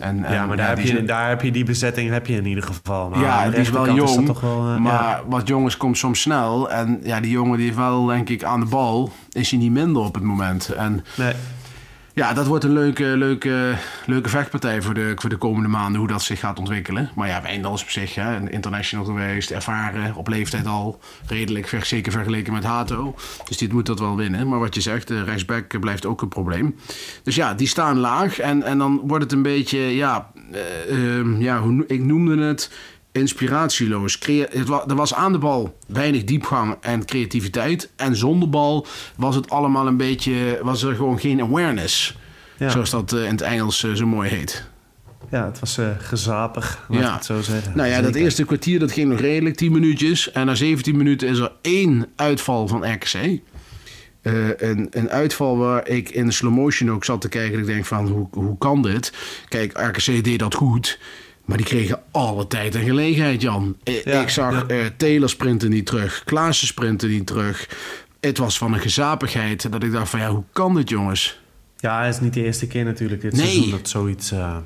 En, 0.00 0.24
en, 0.24 0.32
ja, 0.34 0.46
maar 0.46 0.56
daar, 0.56 0.68
heb 0.68 0.80
je, 0.80 0.98
is- 0.98 1.06
daar 1.06 1.28
heb 1.28 1.42
je 1.42 1.50
die 1.50 1.64
bezetting 1.64 2.10
heb 2.10 2.26
je 2.26 2.36
in 2.36 2.46
ieder 2.46 2.64
geval. 2.64 3.08
Maar 3.08 3.20
ja, 3.20 3.50
die 3.50 3.60
is 3.60 3.70
wel 3.70 3.94
jong, 3.94 4.16
dat 4.16 4.26
toch 4.26 4.40
wel, 4.40 4.68
eh, 4.68 4.76
maar 4.76 4.92
ja. 4.92 5.22
wat 5.26 5.48
jongens 5.48 5.76
komt 5.76 5.98
soms 5.98 6.20
snel. 6.20 6.70
En 6.70 7.00
ja, 7.02 7.20
die 7.20 7.30
jongen 7.30 7.56
die 7.56 7.64
heeft 7.66 7.78
wel, 7.78 8.04
denk 8.04 8.28
ik, 8.28 8.44
aan 8.44 8.60
de 8.60 8.66
bal 8.66 9.12
is 9.30 9.50
hij 9.50 9.58
niet 9.60 9.72
minder 9.72 10.02
op 10.02 10.14
het 10.14 10.22
moment. 10.22 10.68
En 10.68 11.04
Nee. 11.16 11.32
Ja, 12.14 12.32
dat 12.32 12.46
wordt 12.46 12.64
een 12.64 12.72
leuke, 12.72 13.04
leuke, 13.04 13.74
leuke 14.06 14.28
vechtpartij 14.28 14.82
voor 14.82 14.94
de, 14.94 15.12
voor 15.16 15.30
de 15.30 15.36
komende 15.36 15.68
maanden, 15.68 15.98
hoe 15.98 16.08
dat 16.08 16.22
zich 16.22 16.38
gaat 16.38 16.58
ontwikkelen. 16.58 17.10
Maar 17.14 17.28
ja, 17.28 17.42
Wijndal 17.42 17.74
is 17.74 17.82
op 17.82 17.90
zich 17.90 18.14
hè, 18.14 18.36
een 18.36 18.50
international 18.50 19.04
geweest, 19.04 19.50
ervaren, 19.50 20.14
op 20.14 20.28
leeftijd 20.28 20.66
al 20.66 21.00
redelijk, 21.26 21.78
zeker 21.82 22.12
vergeleken 22.12 22.52
met 22.52 22.64
Hato. 22.64 23.14
Dus 23.44 23.56
dit 23.56 23.72
moet 23.72 23.86
dat 23.86 23.98
wel 23.98 24.16
winnen. 24.16 24.48
Maar 24.48 24.58
wat 24.58 24.74
je 24.74 24.80
zegt, 24.80 25.08
de 25.08 25.24
rechtsback 25.24 25.80
blijft 25.80 26.06
ook 26.06 26.22
een 26.22 26.28
probleem. 26.28 26.76
Dus 27.22 27.34
ja, 27.34 27.54
die 27.54 27.66
staan 27.66 27.98
laag 27.98 28.38
en, 28.38 28.62
en 28.62 28.78
dan 28.78 29.00
wordt 29.04 29.24
het 29.24 29.32
een 29.32 29.42
beetje, 29.42 29.78
ja, 29.78 30.30
eh, 30.52 31.18
ehm, 31.18 31.40
ja 31.40 31.60
hoe, 31.60 31.84
ik 31.86 32.02
noemde 32.02 32.42
het 32.42 32.70
inspiratieloos. 33.12 34.18
Crea- 34.18 34.46
het 34.50 34.68
wa- 34.68 34.84
er 34.88 34.94
was 34.94 35.14
aan 35.14 35.32
de 35.32 35.38
bal 35.38 35.76
weinig 35.86 36.24
diepgang 36.24 36.76
en 36.80 37.04
creativiteit. 37.04 37.90
En 37.96 38.16
zonder 38.16 38.48
bal 38.50 38.86
was 39.16 39.34
het 39.34 39.50
allemaal 39.50 39.86
een 39.86 39.96
beetje, 39.96 40.58
was 40.62 40.82
er 40.82 40.94
gewoon 40.94 41.18
geen 41.20 41.40
awareness. 41.42 42.16
Ja. 42.58 42.68
Zoals 42.68 42.90
dat 42.90 43.12
eh, 43.12 43.24
in 43.24 43.30
het 43.30 43.40
Engels 43.42 43.84
eh, 43.84 43.92
zo 43.92 44.06
mooi 44.06 44.28
heet. 44.30 44.64
ja, 45.30 45.44
het 45.46 45.60
was 45.60 45.78
eh, 45.78 45.88
gezapig, 45.98 46.84
laat 46.88 47.00
Ja. 47.00 47.08
ik 47.08 47.14
het 47.14 47.24
zo 47.24 47.40
zeggen. 47.42 47.72
Nou 47.76 47.88
ja, 47.88 48.00
dat 48.00 48.14
eerste 48.14 48.44
kwartier 48.44 48.78
dat 48.78 48.92
ging 48.92 49.08
nog 49.10 49.20
redelijk, 49.20 49.56
10 49.56 49.72
minuutjes. 49.72 50.32
En 50.32 50.46
na 50.46 50.54
17 50.54 50.96
minuten 50.96 51.28
is 51.28 51.38
er 51.38 51.52
één 51.62 52.06
uitval 52.16 52.68
van 52.68 52.92
RKC. 52.92 53.40
Een, 54.22 54.86
een 54.90 55.10
uitval 55.10 55.56
waar 55.58 55.88
ik 55.88 56.08
in 56.10 56.32
slow 56.32 56.54
motion 56.54 56.90
ook 56.90 57.04
zat 57.04 57.20
te 57.20 57.28
kijken. 57.28 57.54
En 57.54 57.60
ik 57.60 57.66
denk 57.66 57.84
van, 57.86 58.08
hoe, 58.08 58.28
hoe 58.30 58.58
kan 58.58 58.82
dit? 58.82 59.12
Kijk, 59.48 59.72
RKC 59.78 60.24
deed 60.24 60.38
dat 60.38 60.54
goed. 60.54 60.98
Maar 61.44 61.56
die 61.56 61.66
kregen 61.66 62.02
alle 62.10 62.46
tijd 62.46 62.74
en 62.74 62.82
gelegenheid, 62.84 63.40
Jan. 63.42 63.76
Ja, 64.04 64.20
ik 64.20 64.28
zag 64.28 64.52
ja. 64.68 64.74
eh, 64.74 64.86
Taylor 64.96 65.28
sprinten 65.28 65.70
niet 65.70 65.86
terug. 65.86 66.22
Klaassen 66.24 66.66
sprinten 66.66 67.08
niet 67.10 67.26
terug. 67.26 67.68
Het 68.20 68.38
was 68.38 68.58
van 68.58 68.72
een 68.72 68.80
gezapigheid 68.80 69.72
dat 69.72 69.82
ik 69.82 69.92
dacht 69.92 70.08
van, 70.10 70.20
ja, 70.20 70.30
hoe 70.30 70.44
kan 70.52 70.74
dit, 70.74 70.88
jongens? 70.88 71.40
Ja, 71.76 72.02
het 72.04 72.14
is 72.14 72.20
niet 72.20 72.34
de 72.34 72.44
eerste 72.44 72.66
keer 72.66 72.84
natuurlijk 72.84 73.20
dit 73.20 73.32
Nee. 73.32 73.46
seizoen 73.46 73.70
dat 73.70 73.88
zoiets... 73.88 74.30
eh, 74.32 74.56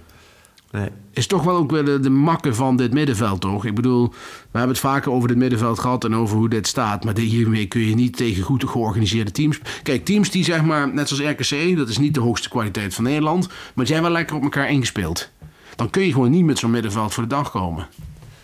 nee. 0.71 0.88
is 1.12 1.26
toch 1.26 1.43
wel 1.44 1.56
ook 1.56 1.71
weer 1.71 1.85
de, 1.85 2.00
de 2.00 2.11
makke 2.11 2.55
van 2.55 2.77
dit 2.77 2.93
middenveld, 2.93 3.41
toch? 3.41 3.65
Ik 3.65 3.75
bedoel, 3.75 4.09
we 4.11 4.59
hebben 4.59 4.69
het 4.69 4.79
vaker 4.79 5.12
over 5.12 5.29
dit 5.29 5.37
middenveld 5.37 5.79
gehad 5.79 6.05
en 6.05 6.15
over 6.15 6.37
hoe 6.37 6.49
dit 6.49 6.67
staat. 6.67 7.05
Maar 7.05 7.19
hiermee 7.19 7.67
kun 7.67 7.81
je 7.81 7.94
niet 7.94 8.17
tegen 8.17 8.43
goed 8.43 8.65
georganiseerde 8.69 9.31
teams. 9.31 9.59
Kijk, 9.82 10.05
teams 10.05 10.31
die 10.31 10.44
zeg 10.44 10.62
maar, 10.62 10.94
net 10.94 11.09
zoals 11.09 11.23
RKC, 11.38 11.77
dat 11.77 11.88
is 11.88 11.99
niet 11.99 12.15
de 12.15 12.20
hoogste 12.20 12.49
kwaliteit 12.49 12.94
van 12.94 13.05
Nederland. 13.05 13.47
Maar 13.49 13.56
die 13.75 13.87
zijn 13.87 14.03
wel 14.03 14.11
lekker 14.12 14.37
op 14.37 14.43
elkaar 14.43 14.70
ingespeeld. 14.70 15.31
Dan 15.76 15.91
kun 15.91 16.03
je 16.06 16.12
gewoon 16.12 16.31
niet 16.31 16.44
met 16.44 16.59
zo'n 16.59 16.71
middenveld 16.71 17.15
voor 17.15 17.23
de 17.23 17.29
dag 17.29 17.50
komen. 17.50 17.87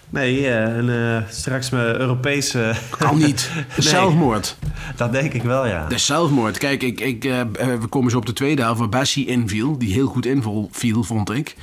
Nee, 0.09 0.47
eh, 0.47 0.77
en 0.77 1.17
eh, 1.17 1.23
straks 1.31 1.71
met 1.71 1.97
Europese... 1.97 2.75
Kan 2.99 3.19
niet. 3.19 3.51
Nee. 3.55 3.65
Zelfmoord. 3.89 4.57
dat 4.97 5.13
denk 5.13 5.33
ik 5.33 5.43
wel, 5.43 5.67
ja. 5.67 5.87
De 5.87 5.99
zelfmoord. 5.99 6.59
Kijk, 6.59 6.83
ik, 6.83 7.01
ik, 7.01 7.25
eh, 7.25 7.41
we 7.81 7.87
komen 7.89 8.11
zo 8.11 8.17
op 8.17 8.27
de 8.27 8.33
tweede 8.33 8.63
helft 8.63 8.79
waar 8.79 8.89
Bessie 8.89 9.27
inviel. 9.27 9.79
Die 9.79 9.93
heel 9.93 10.07
goed 10.07 10.27
inviel, 10.27 11.03
vond 11.05 11.31
ik. 11.31 11.57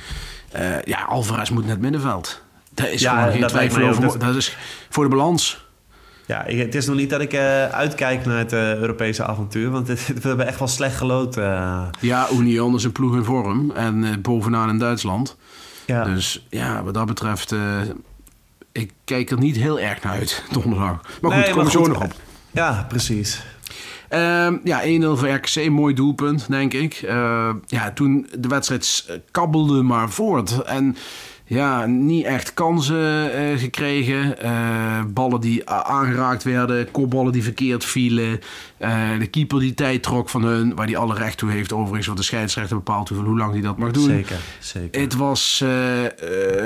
Ja, 0.84 1.02
Alvarez 1.02 1.50
moet 1.50 1.62
naar 1.62 1.72
het 1.72 1.80
middenveld. 1.80 2.42
Daar 2.74 2.90
is 2.90 3.00
Ja, 3.00 3.18
gewoon 3.22 3.32
geen 3.38 3.46
twijfel 3.46 3.88
over. 3.88 4.02
Dat- 4.02 4.20
Dat 4.20 4.36
is 4.36 4.56
voor 4.88 5.04
de 5.04 5.10
balans. 5.10 5.66
Ja, 6.28 6.44
ik- 6.44 6.58
het 6.58 6.74
is 6.74 6.86
nog 6.86 6.96
niet 6.96 7.10
dat 7.10 7.20
ik 7.20 7.32
eh, 7.32 7.64
uitkijk 7.68 8.24
naar 8.26 8.38
het 8.38 8.52
eh, 8.52 8.74
Europese 8.74 9.24
avontuur. 9.24 9.70
Want 9.70 9.88
het- 9.88 10.06
we 10.22 10.28
hebben 10.28 10.46
echt 10.46 10.58
wel 10.58 10.68
slecht 10.68 10.96
geloten. 10.96 11.44
eh. 11.56 11.82
Ja, 12.00 12.26
Union 12.32 12.74
is 12.74 12.84
een 12.84 12.92
ploeg 12.92 13.14
in 13.14 13.24
vorm. 13.24 13.70
En 13.70 14.20
bovenaan 14.22 14.68
in 14.68 14.78
Duitsland. 14.78 15.36
ja. 15.86 16.04
Dus 16.04 16.46
ja, 16.50 16.82
wat 16.82 16.94
dat 16.94 17.06
betreft... 17.06 17.54
ik 18.72 18.92
kijk 19.04 19.30
er 19.30 19.38
niet 19.38 19.56
heel 19.56 19.80
erg 19.80 20.02
naar 20.02 20.12
uit, 20.12 20.42
donderdag. 20.52 21.00
Maar 21.20 21.30
goed, 21.32 21.40
Nee, 21.40 21.50
kom 21.52 21.62
maar 21.62 21.70
zo 21.72 21.86
nog 21.86 22.02
op. 22.02 22.12
ja, 22.50 22.84
precies. 22.88 23.42
Ehm, 24.08 24.56
ja, 24.64 24.80
1-0 24.82 25.16
voor 25.16 25.28
RKC, 25.28 25.68
mooi 25.70 25.94
doelpunt, 25.94 26.48
denk 26.48 26.72
ik. 26.74 26.94
Eh, 26.94 27.50
ja, 27.66 27.90
toen 27.92 28.28
de 28.38 28.48
wedstrijd 28.48 29.18
kabbelde 29.30 29.82
maar 29.82 30.10
voort. 30.10 30.62
En 30.62 30.96
ja, 31.48 31.86
niet 31.86 32.24
echt 32.24 32.54
kansen 32.54 33.32
eh, 33.32 33.58
gekregen. 33.58 34.38
Eh, 34.40 35.04
ballen 35.06 35.40
die 35.40 35.70
aangeraakt 35.70 36.42
werden, 36.42 36.90
kopballen 36.90 37.32
die 37.32 37.42
verkeerd 37.42 37.84
vielen. 37.84 38.40
Eh, 38.76 39.18
de 39.18 39.26
keeper 39.26 39.60
die 39.60 39.74
tijd 39.74 40.02
trok 40.02 40.28
van 40.28 40.42
hun, 40.42 40.74
waar 40.74 40.86
die 40.86 40.98
alle 40.98 41.14
recht 41.14 41.38
toe 41.38 41.50
heeft 41.50 41.72
overigens. 41.72 42.06
Want 42.06 42.18
de 42.18 42.24
scheidsrechter 42.24 42.76
bepaalt 42.76 43.08
hoe 43.08 43.38
lang 43.38 43.52
hij 43.52 43.60
dat 43.60 43.78
mag 43.78 43.90
doen. 43.90 44.04
Zeker, 44.04 44.38
zeker. 44.58 45.00
Het 45.00 45.14
was 45.14 45.64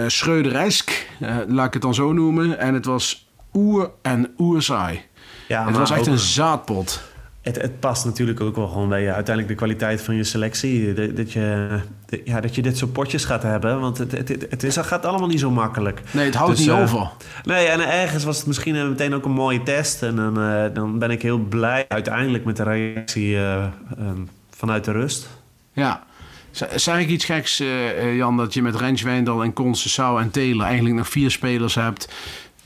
Schreuderesk, 0.06 1.06
laat 1.48 1.66
ik 1.66 1.72
het 1.72 1.82
dan 1.82 1.94
zo 1.94 2.12
noemen. 2.12 2.58
En 2.58 2.74
het 2.74 2.84
was 2.84 3.28
oer 3.54 3.90
en 4.02 4.30
oerzaai. 4.38 5.00
ja, 5.48 5.66
het 5.66 5.76
was 5.76 5.90
echt 5.90 6.00
ook- 6.00 6.06
een 6.06 6.18
zaadpot. 6.18 7.02
Het, 7.42 7.62
het 7.62 7.80
past 7.80 8.04
natuurlijk 8.04 8.40
ook 8.40 8.56
wel 8.56 8.68
gewoon 8.68 8.88
bij 8.88 9.02
je, 9.02 9.06
uiteindelijk 9.12 9.48
de 9.48 9.54
kwaliteit 9.64 10.02
van 10.02 10.14
je 10.14 10.24
selectie. 10.24 10.92
Dat, 10.92 11.16
dat 11.16 11.32
je, 11.32 11.68
dat- 12.06 12.20
ja, 12.24 12.40
dat 12.40 12.54
je 12.54 12.62
dit 12.62 12.76
soort 12.78 12.92
potjes 12.92 13.24
gaat 13.24 13.42
hebben. 13.42 13.80
Want 13.80 13.98
het, 13.98 14.12
het, 14.12 14.28
het, 14.28 14.62
is, 14.62 14.76
het 14.76 14.86
gaat 14.86 15.06
allemaal 15.06 15.28
niet 15.28 15.40
zo 15.40 15.50
makkelijk. 15.50 16.00
Nee, 16.10 16.24
het 16.24 16.34
houdt 16.34 16.50
Dus, 16.56 16.60
niet 16.66 16.68
eh, 16.74 16.82
over. 16.82 17.10
Nee, 17.44 17.66
en 17.66 17.80
ergens 17.90 18.24
was 18.24 18.36
het 18.38 18.46
misschien 18.46 18.76
eh, 18.76 18.88
meteen 18.88 19.14
ook 19.14 19.24
een 19.24 19.30
mooie 19.30 19.62
test. 19.62 20.02
En 20.02 20.16
dan, 20.16 20.40
eh, 20.40 20.64
dan 20.74 20.98
ben 20.98 21.10
ik 21.10 21.22
heel 21.22 21.38
blij 21.38 21.84
uiteindelijk 21.88 22.44
met 22.44 22.56
de 22.56 22.62
reactie 22.62 23.36
eh, 23.36 23.64
ehm, 23.98 24.20
vanuit 24.50 24.84
de 24.84 24.92
rust. 24.92 25.28
Ja. 25.72 26.02
Z- 26.50 26.62
Zeg 26.74 26.98
ik 26.98 27.08
iets 27.08 27.24
geks, 27.24 27.60
eh, 27.60 27.90
eh, 28.02 28.16
Jan, 28.16 28.36
dat 28.36 28.54
je 28.54 28.62
met 28.62 28.76
Rens 28.76 29.02
Wijndal 29.02 29.42
en 29.42 29.52
Concessao 29.52 30.18
en 30.18 30.30
Taylor 30.30 30.64
eigenlijk 30.66 30.94
nog 30.96 31.08
vier 31.08 31.30
spelers 31.30 31.74
hebt 31.74 32.08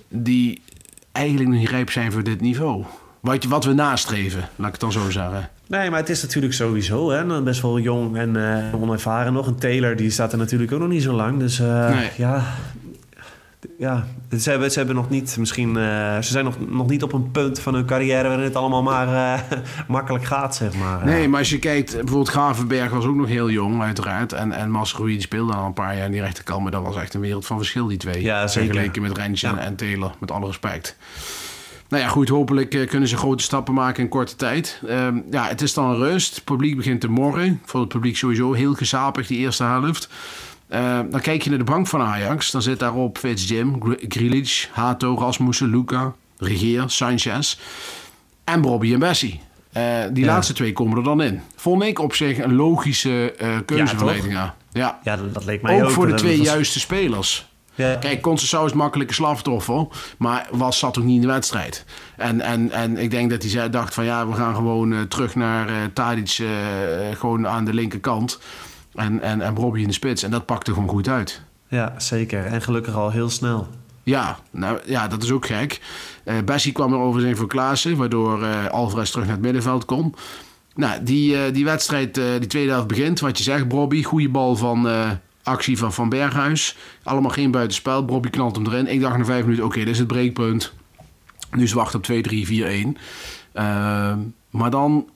die 0.09 0.63
eigenlijk 1.13 1.49
nog 1.51 1.59
niet 1.59 1.69
rijp 1.71 1.91
zijn 1.91 2.13
voor 2.13 2.23
dit 2.23 2.41
niveau? 2.41 2.85
Wat, 3.27 3.45
wat 3.45 3.65
we 3.65 3.73
nastreven, 3.73 4.41
laat 4.57 4.67
ik 4.67 4.73
het 4.73 4.81
dan 4.81 4.93
zo 4.93 5.11
zeggen. 5.11 5.49
Nee, 5.67 5.91
maar 5.91 5.99
het 5.99 6.09
is 6.09 6.23
natuurlijk 6.23 6.55
sowieso 6.55 7.11
hè, 7.11 7.43
best 7.43 7.63
wel 7.63 7.79
jong 7.79 8.17
en 8.17 8.37
eh, 8.73 8.81
onervaren 8.81 9.33
nog. 9.33 9.47
Een 9.47 9.57
Taylor 9.59 9.97
die 9.97 10.11
staat 10.11 10.33
er 10.33 10.39
natuurlijk 10.39 10.73
ook 10.73 10.81
nog 10.81 10.89
niet 10.89 11.03
zo 11.03 11.13
lang. 11.13 11.39
Dus 11.39 11.61
eh, 11.61 11.89
Nee. 11.89 12.11
ja, 12.17 12.43
ja 13.79 14.07
ze, 14.39 14.51
hebben, 14.51 14.71
ze 14.71 14.79
hebben 14.79 14.97
nog 14.97 15.11
niet 15.11 15.37
misschien... 15.39 15.77
eh, 15.77 16.15
ze 16.17 16.31
zijn 16.33 16.45
nog, 16.45 16.55
nog 16.69 16.89
niet 16.89 17.03
op 17.03 17.13
een 17.13 17.31
punt 17.31 17.59
van 17.61 17.75
hun 17.75 17.85
carrière 17.87 18.29
waarin 18.29 18.45
het 18.45 18.57
allemaal 18.57 18.83
maar 18.83 19.45
makkelijk 19.89 20.25
gaat, 20.25 20.57
zeg 20.57 20.75
maar. 20.75 21.05
Nee, 21.05 21.29
maar 21.29 21.39
als 21.39 21.51
je 21.51 21.59
kijkt, 21.59 21.93
bijvoorbeeld 21.93 22.29
Gravenberg 22.29 22.91
was 22.91 23.05
ook 23.05 23.15
nog 23.17 23.29
heel 23.29 23.51
jong, 23.51 23.83
uiteraard. 23.83 24.33
En, 24.33 24.53
en 24.53 24.71
Masrui 24.71 25.21
speelde 25.21 25.53
al 25.53 25.67
een 25.67 25.73
paar 25.73 25.97
jaar 25.97 26.05
in 26.07 26.13
die 26.13 26.21
rechterkant. 26.21 26.63
Maar 26.63 26.73
dat 26.73 26.83
was 26.83 26.97
echt 26.97 27.15
een 27.15 27.21
wereld 27.21 27.47
van 27.47 27.57
verschil, 27.57 27.87
die 27.87 27.99
twee. 27.99 28.23
Ja, 28.23 28.47
zeker. 28.47 28.69
Vergeleken 28.71 29.03
met 29.03 29.17
Rens 29.19 29.43
en- 29.43 29.55
Ja. 29.55 29.61
en 29.61 29.77
Taylor, 29.77 30.11
met 30.21 30.31
alle 30.31 30.47
respect. 30.47 30.97
Nou 31.89 32.03
ja, 32.03 32.09
goed, 32.09 32.29
hopelijk 32.29 32.75
eh, 32.75 32.89
kunnen 32.89 33.09
ze 33.09 33.17
grote 33.17 33.43
stappen 33.43 33.75
maken 33.75 34.03
in 34.03 34.09
korte 34.09 34.37
tijd. 34.37 34.81
Ehm, 34.89 35.19
ja, 35.31 35.47
het 35.49 35.63
is 35.63 35.75
dan 35.75 35.95
rust. 35.95 36.35
Het 36.35 36.45
publiek 36.45 36.77
begint 36.77 37.01
te 37.01 37.09
morren. 37.09 37.61
Voor 37.65 37.81
het 37.81 37.89
publiek 37.89 38.17
sowieso 38.17 38.53
heel 38.53 38.75
gezapig 38.75 39.27
die 39.27 39.39
eerste 39.39 39.65
helft. 39.65 40.09
Uh, 40.71 41.01
dan 41.11 41.21
kijk 41.21 41.43
je 41.43 41.49
naar 41.51 41.59
de 41.59 41.65
bank 41.65 41.87
van 41.87 42.01
Ajax. 42.01 42.51
Dan 42.51 42.63
zit 42.63 42.79
daarop 42.79 43.19
Fitz 43.19 43.49
Jim, 43.49 43.83
Grealish, 44.09 44.67
Hato, 44.73 45.15
Rasmussen, 45.19 45.69
Luca, 45.71 46.15
Regeer, 46.39 46.85
Sanchez 46.87 47.57
en 48.45 48.61
Bobby 48.61 48.93
en 48.93 48.99
Bessie. 48.99 49.41
Uh, 49.77 49.83
die 50.13 50.25
Ja. 50.25 50.33
laatste 50.33 50.53
twee 50.53 50.73
komen 50.73 50.99
er 50.99 51.05
dan 51.05 51.23
in. 51.23 51.41
Vond 51.57 51.83
ik 51.83 51.99
op 51.99 52.15
zich 52.15 52.39
een 52.39 52.55
logische 52.55 53.33
eh 53.39 53.57
keuze 53.67 53.99
van? 53.99 54.09
Edinga. 54.09 54.55
Ja, 54.73 54.99
Ja, 55.05 55.17
dat, 55.17 55.35
dat 55.35 55.45
leek 55.45 55.63
mij 55.63 55.77
ook. 55.77 55.85
ook 55.85 55.91
voor 55.91 56.07
de 56.07 56.15
twee 56.15 56.39
was- 56.39 56.47
juiste 56.47 56.81
spelers. 56.81 57.49
Ja. 57.77 57.95
Kijk, 57.97 58.21
Conceição 58.21 58.65
is 58.65 58.73
makkelijke 58.73 59.15
slachtoffer, 59.15 59.87
maar 60.19 60.49
was, 60.51 60.79
zat 60.79 60.99
ook 60.99 61.05
niet 61.05 61.15
in 61.15 61.21
de 61.21 61.27
wedstrijd. 61.27 61.85
En, 62.17 62.41
en, 62.41 62.71
en 62.71 62.97
ik 62.97 63.11
denk 63.11 63.31
dat 63.31 63.43
hij 63.43 63.51
zei, 63.51 63.71
dacht 63.71 63.95
van 63.95 64.05
ja, 64.05 64.29
we 64.29 64.35
gaan 64.35 64.55
gewoon 64.55 64.93
eh, 64.93 65.01
terug 65.01 65.35
naar 65.35 65.69
eh 65.69 65.75
Tadic, 65.93 66.39
eh, 66.39 66.49
gewoon 67.19 67.47
aan 67.47 67.65
de 67.65 67.75
linkerkant. 67.75 68.39
En, 68.95 69.21
en, 69.21 69.41
en 69.41 69.57
Robbie 69.57 69.83
in 69.83 69.89
de 69.89 69.95
spits. 69.95 70.23
En 70.23 70.31
dat 70.31 70.47
pakte 70.47 70.73
gewoon 70.73 70.89
goed 70.89 71.09
uit. 71.09 71.43
ja, 71.69 71.95
zeker. 71.97 72.45
En 72.45 72.63
gelukkig 72.63 72.95
al 72.95 73.11
heel 73.11 73.31
snel. 73.31 73.69
Ja, 74.03 74.39
nou, 74.51 74.79
ja 74.85 75.09
dat 75.09 75.23
is 75.23 75.31
ook 75.31 75.47
gek. 75.47 75.81
Eh 76.25 76.35
Bessie 76.45 76.73
kwam 76.73 76.93
er 76.93 76.99
over 76.99 77.21
zijn 77.21 77.37
voor 77.37 77.47
Klaassen, 77.47 77.97
waardoor 77.97 78.47
Alvarez 78.69 79.11
terug 79.11 79.25
naar 79.27 79.35
het 79.35 79.45
middenveld 79.45 79.85
kon. 79.85 80.15
Nou, 80.75 81.03
die, 81.03 81.51
die 81.51 81.65
wedstrijd, 81.65 82.15
die 82.15 82.47
tweede 82.47 82.71
helft 82.71 82.87
begint. 82.87 83.21
Wat 83.21 83.39
je 83.39 83.45
zegt, 83.45 83.69
Bobby, 83.69 84.03
goede 84.03 84.29
bal 84.29 84.57
van 84.57 84.89
actie 85.47 85.79
van 85.79 85.93
Van 85.93 86.09
Berghuis. 86.09 86.77
Allemaal 87.03 87.31
geen 87.31 87.51
buitenspel. 87.51 88.05
Bobby 88.05 88.31
knalt 88.31 88.57
hem 88.57 88.67
erin. 88.67 88.87
Ik 88.87 89.01
dacht 89.01 89.19
na 89.19 89.25
vijf 89.25 89.43
minuten, 89.43 89.65
oké, 89.65 89.79
dit 89.79 89.89
is 89.89 89.99
het 89.99 90.07
breekpunt. 90.07 90.73
Nu 91.51 91.63
is 91.63 91.75
op 91.75 92.03
2, 92.03 92.23
3, 92.23 92.47
4, 92.47 92.67
1. 92.67 92.97
Ehm, 93.53 94.19
maar 94.51 94.71
dan 94.71 95.09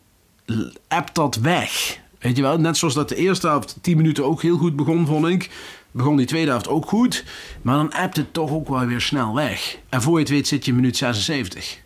appt 0.89 1.15
dat 1.15 1.37
weg. 1.37 1.99
Weet 2.19 2.37
je 2.37 2.43
wel, 2.43 2.59
net 2.59 2.77
zoals 2.77 2.95
dat 2.95 3.09
de 3.09 3.17
eerste 3.17 3.47
helft 3.47 3.79
10 3.81 3.97
minuten 3.97 4.25
ook 4.25 4.43
heel 4.43 4.57
goed 4.57 4.77
begon, 4.77 5.07
vond 5.07 5.27
ik. 5.27 5.51
Begon 5.91 6.17
die 6.17 6.27
tweede 6.27 6.51
helft 6.51 6.69
ook 6.69 6.87
goed. 6.87 7.25
Maar 7.63 7.77
dan 7.77 7.93
appt 7.93 8.17
het 8.17 8.33
toch 8.33 8.51
ook 8.51 8.69
wel 8.69 8.87
weer 8.87 9.01
snel 9.01 9.35
weg. 9.35 9.79
En 9.89 10.03
voor 10.03 10.13
je 10.13 10.19
het 10.19 10.29
weet 10.29 10.49
zit 10.49 10.65
je 10.65 10.71
in 10.71 10.77
minuut 10.77 10.97
76. 10.97 11.81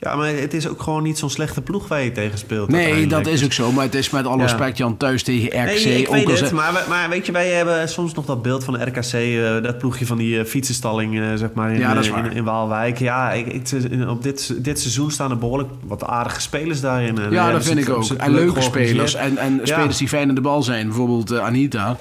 Ja, 0.00 0.16
maar 0.16 0.28
het 0.28 0.54
is 0.54 0.68
ook 0.68 0.82
gewoon 0.82 1.02
niet 1.02 1.18
zo'n 1.18 1.30
slechte 1.30 1.60
ploeg 1.60 1.88
waar 1.88 2.02
je 2.02 2.12
tegen 2.12 2.38
speelt. 2.38 2.68
Nee, 2.68 3.06
dat 3.06 3.26
is 3.26 3.44
ook 3.44 3.52
zo. 3.52 3.72
Maar 3.72 3.84
het 3.84 3.94
is 3.94 4.10
met 4.10 4.26
alle 4.26 4.36
Ja. 4.36 4.42
respect, 4.42 4.76
Jan, 4.78 4.96
thuis 4.96 5.22
tegen 5.22 5.46
RKC. 5.48 5.84
Nee, 5.84 6.02
ik 6.02 6.08
weet 6.08 6.40
het, 6.40 6.52
maar, 6.52 6.84
maar 6.88 7.08
weet 7.08 7.26
je, 7.26 7.32
wij 7.32 7.48
hebben 7.50 7.88
soms 7.88 8.14
nog 8.14 8.24
dat 8.24 8.42
beeld 8.42 8.64
van 8.64 8.74
de 8.74 8.84
RKC, 8.84 9.12
eh, 9.12 9.62
dat 9.62 9.78
ploegje 9.78 10.06
van 10.06 10.16
die 10.18 10.38
eh, 10.38 10.44
fietsenstalling, 10.46 11.20
eh, 11.20 11.26
zeg 11.34 11.52
maar, 11.52 11.72
in, 11.72 11.78
Ja, 11.78 12.02
in, 12.02 12.32
in 12.32 12.44
Waalwijk. 12.44 12.98
Ja, 12.98 13.32
ik, 13.32 13.46
ik, 13.46 13.70
in- 13.70 14.08
op 14.08 14.22
dit, 14.22 14.64
dit 14.64 14.80
seizoen 14.80 15.10
staan 15.10 15.30
er 15.30 15.38
behoorlijk 15.38 15.70
wat 15.86 16.04
aardige 16.04 16.40
spelers 16.40 16.80
daarin. 16.80 17.14
Ja, 17.16 17.20
hebben 17.22 17.52
dat 17.52 17.64
vind 17.64 17.78
ik 17.78 17.88
ook. 17.88 18.10
En 18.10 18.30
leuk 18.30 18.40
leuke 18.44 18.60
spelers. 18.60 19.14
En, 19.14 19.36
en 19.38 19.54
Ja. 19.64 19.66
spelers 19.66 19.96
die 19.96 20.08
fijn 20.08 20.28
aan 20.28 20.34
de 20.34 20.40
bal 20.40 20.62
zijn. 20.62 20.86
Bijvoorbeeld 20.86 21.38
Anita. 21.38 21.96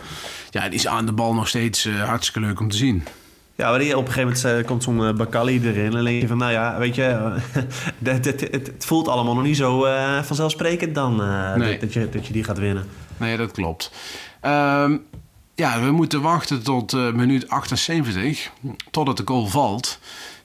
Ja, 0.50 0.64
die 0.70 0.74
is 0.80 0.88
aan 0.88 1.06
de 1.06 1.12
bal 1.12 1.34
nog 1.34 1.48
steeds 1.48 1.90
hartstikke 2.06 2.48
leuk 2.48 2.60
om 2.60 2.70
te 2.70 2.78
zien. 2.78 3.04
Ja, 3.58 3.70
maar 3.70 3.80
die, 3.80 3.98
op 3.98 4.08
een 4.08 4.14
gegeven 4.14 4.42
moment 4.44 4.62
eh, 4.62 4.68
komt 4.68 4.84
zo'n 4.84 5.08
eh, 5.08 5.14
Bakali 5.14 5.62
erin. 5.68 5.96
En 5.96 6.04
denk 6.04 6.22
je 6.22 6.28
van, 6.28 6.38
nou 6.38 6.52
ja, 6.52 6.78
weet 6.78 6.96
je, 6.96 7.04
eh, 7.04 7.32
het, 8.04 8.26
het, 8.26 8.42
het, 8.42 8.52
het 8.52 8.86
voelt 8.86 9.08
allemaal 9.08 9.34
nog 9.34 9.44
niet 9.44 9.58
zo 9.58 9.86
eh, 9.86 10.22
vanzelfsprekend 10.24 10.96
dan 10.96 11.22
eh, 11.22 11.56
Nee. 11.56 11.72
dat, 11.72 11.80
dat 11.82 11.94
je, 11.94 12.10
dat 12.10 12.28
je 12.28 12.34
die 12.34 12.44
gaat 12.44 12.58
winnen. 12.58 12.86
Nee, 13.18 13.38
dat 13.38 13.52
klopt. 13.52 13.92
Ehm, 14.42 14.98
ja, 15.56 15.82
we 15.82 15.92
moeten 15.92 16.22
wachten 16.22 16.64
tot 16.64 16.94
eh, 16.94 17.12
minuut 17.12 17.50
78, 17.50 18.52
totdat 18.92 19.18
de 19.18 19.24
goal 19.26 19.46
valt. 19.48 20.00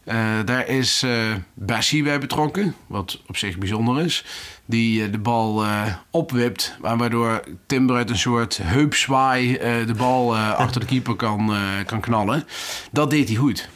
Eh, 0.05 0.17
daar 0.45 0.69
is 0.69 1.07
Bessie 1.55 2.03
bij 2.03 2.19
betrokken, 2.21 2.75
wat 2.87 3.21
op 3.27 3.37
zich 3.37 3.59
bijzonder 3.59 4.05
is. 4.05 4.25
Die 4.65 5.05
eh, 5.05 5.13
de 5.13 5.19
bal 5.19 5.65
opwipt, 6.11 6.77
wa- 6.81 6.97
waardoor 6.97 7.43
Timber 7.67 7.97
uit 7.97 8.11
een 8.11 8.19
soort 8.19 8.59
heupzwaai 8.63 9.59
de 9.87 9.95
bal 9.97 10.37
achter 10.65 10.81
de 10.81 10.87
keeper 10.87 11.17
kan, 11.17 11.53
kan 11.87 12.01
knallen. 12.01 12.45
Dat 12.93 13.11
deed 13.11 13.29
hij 13.29 13.37
goed. 13.37 13.69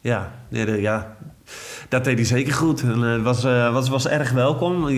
Ja, 0.00 0.32
ja, 0.48 0.64
de- 0.64 0.80
ja, 0.80 1.16
dat 1.88 2.04
deed 2.04 2.16
hij 2.16 2.26
zeker 2.26 2.52
goed. 2.54 2.82
En, 2.82 3.00
het 3.00 3.22
was, 3.22 3.42
was, 3.42 3.88
was 3.88 4.06
erg 4.08 4.30
welkom. 4.30 4.88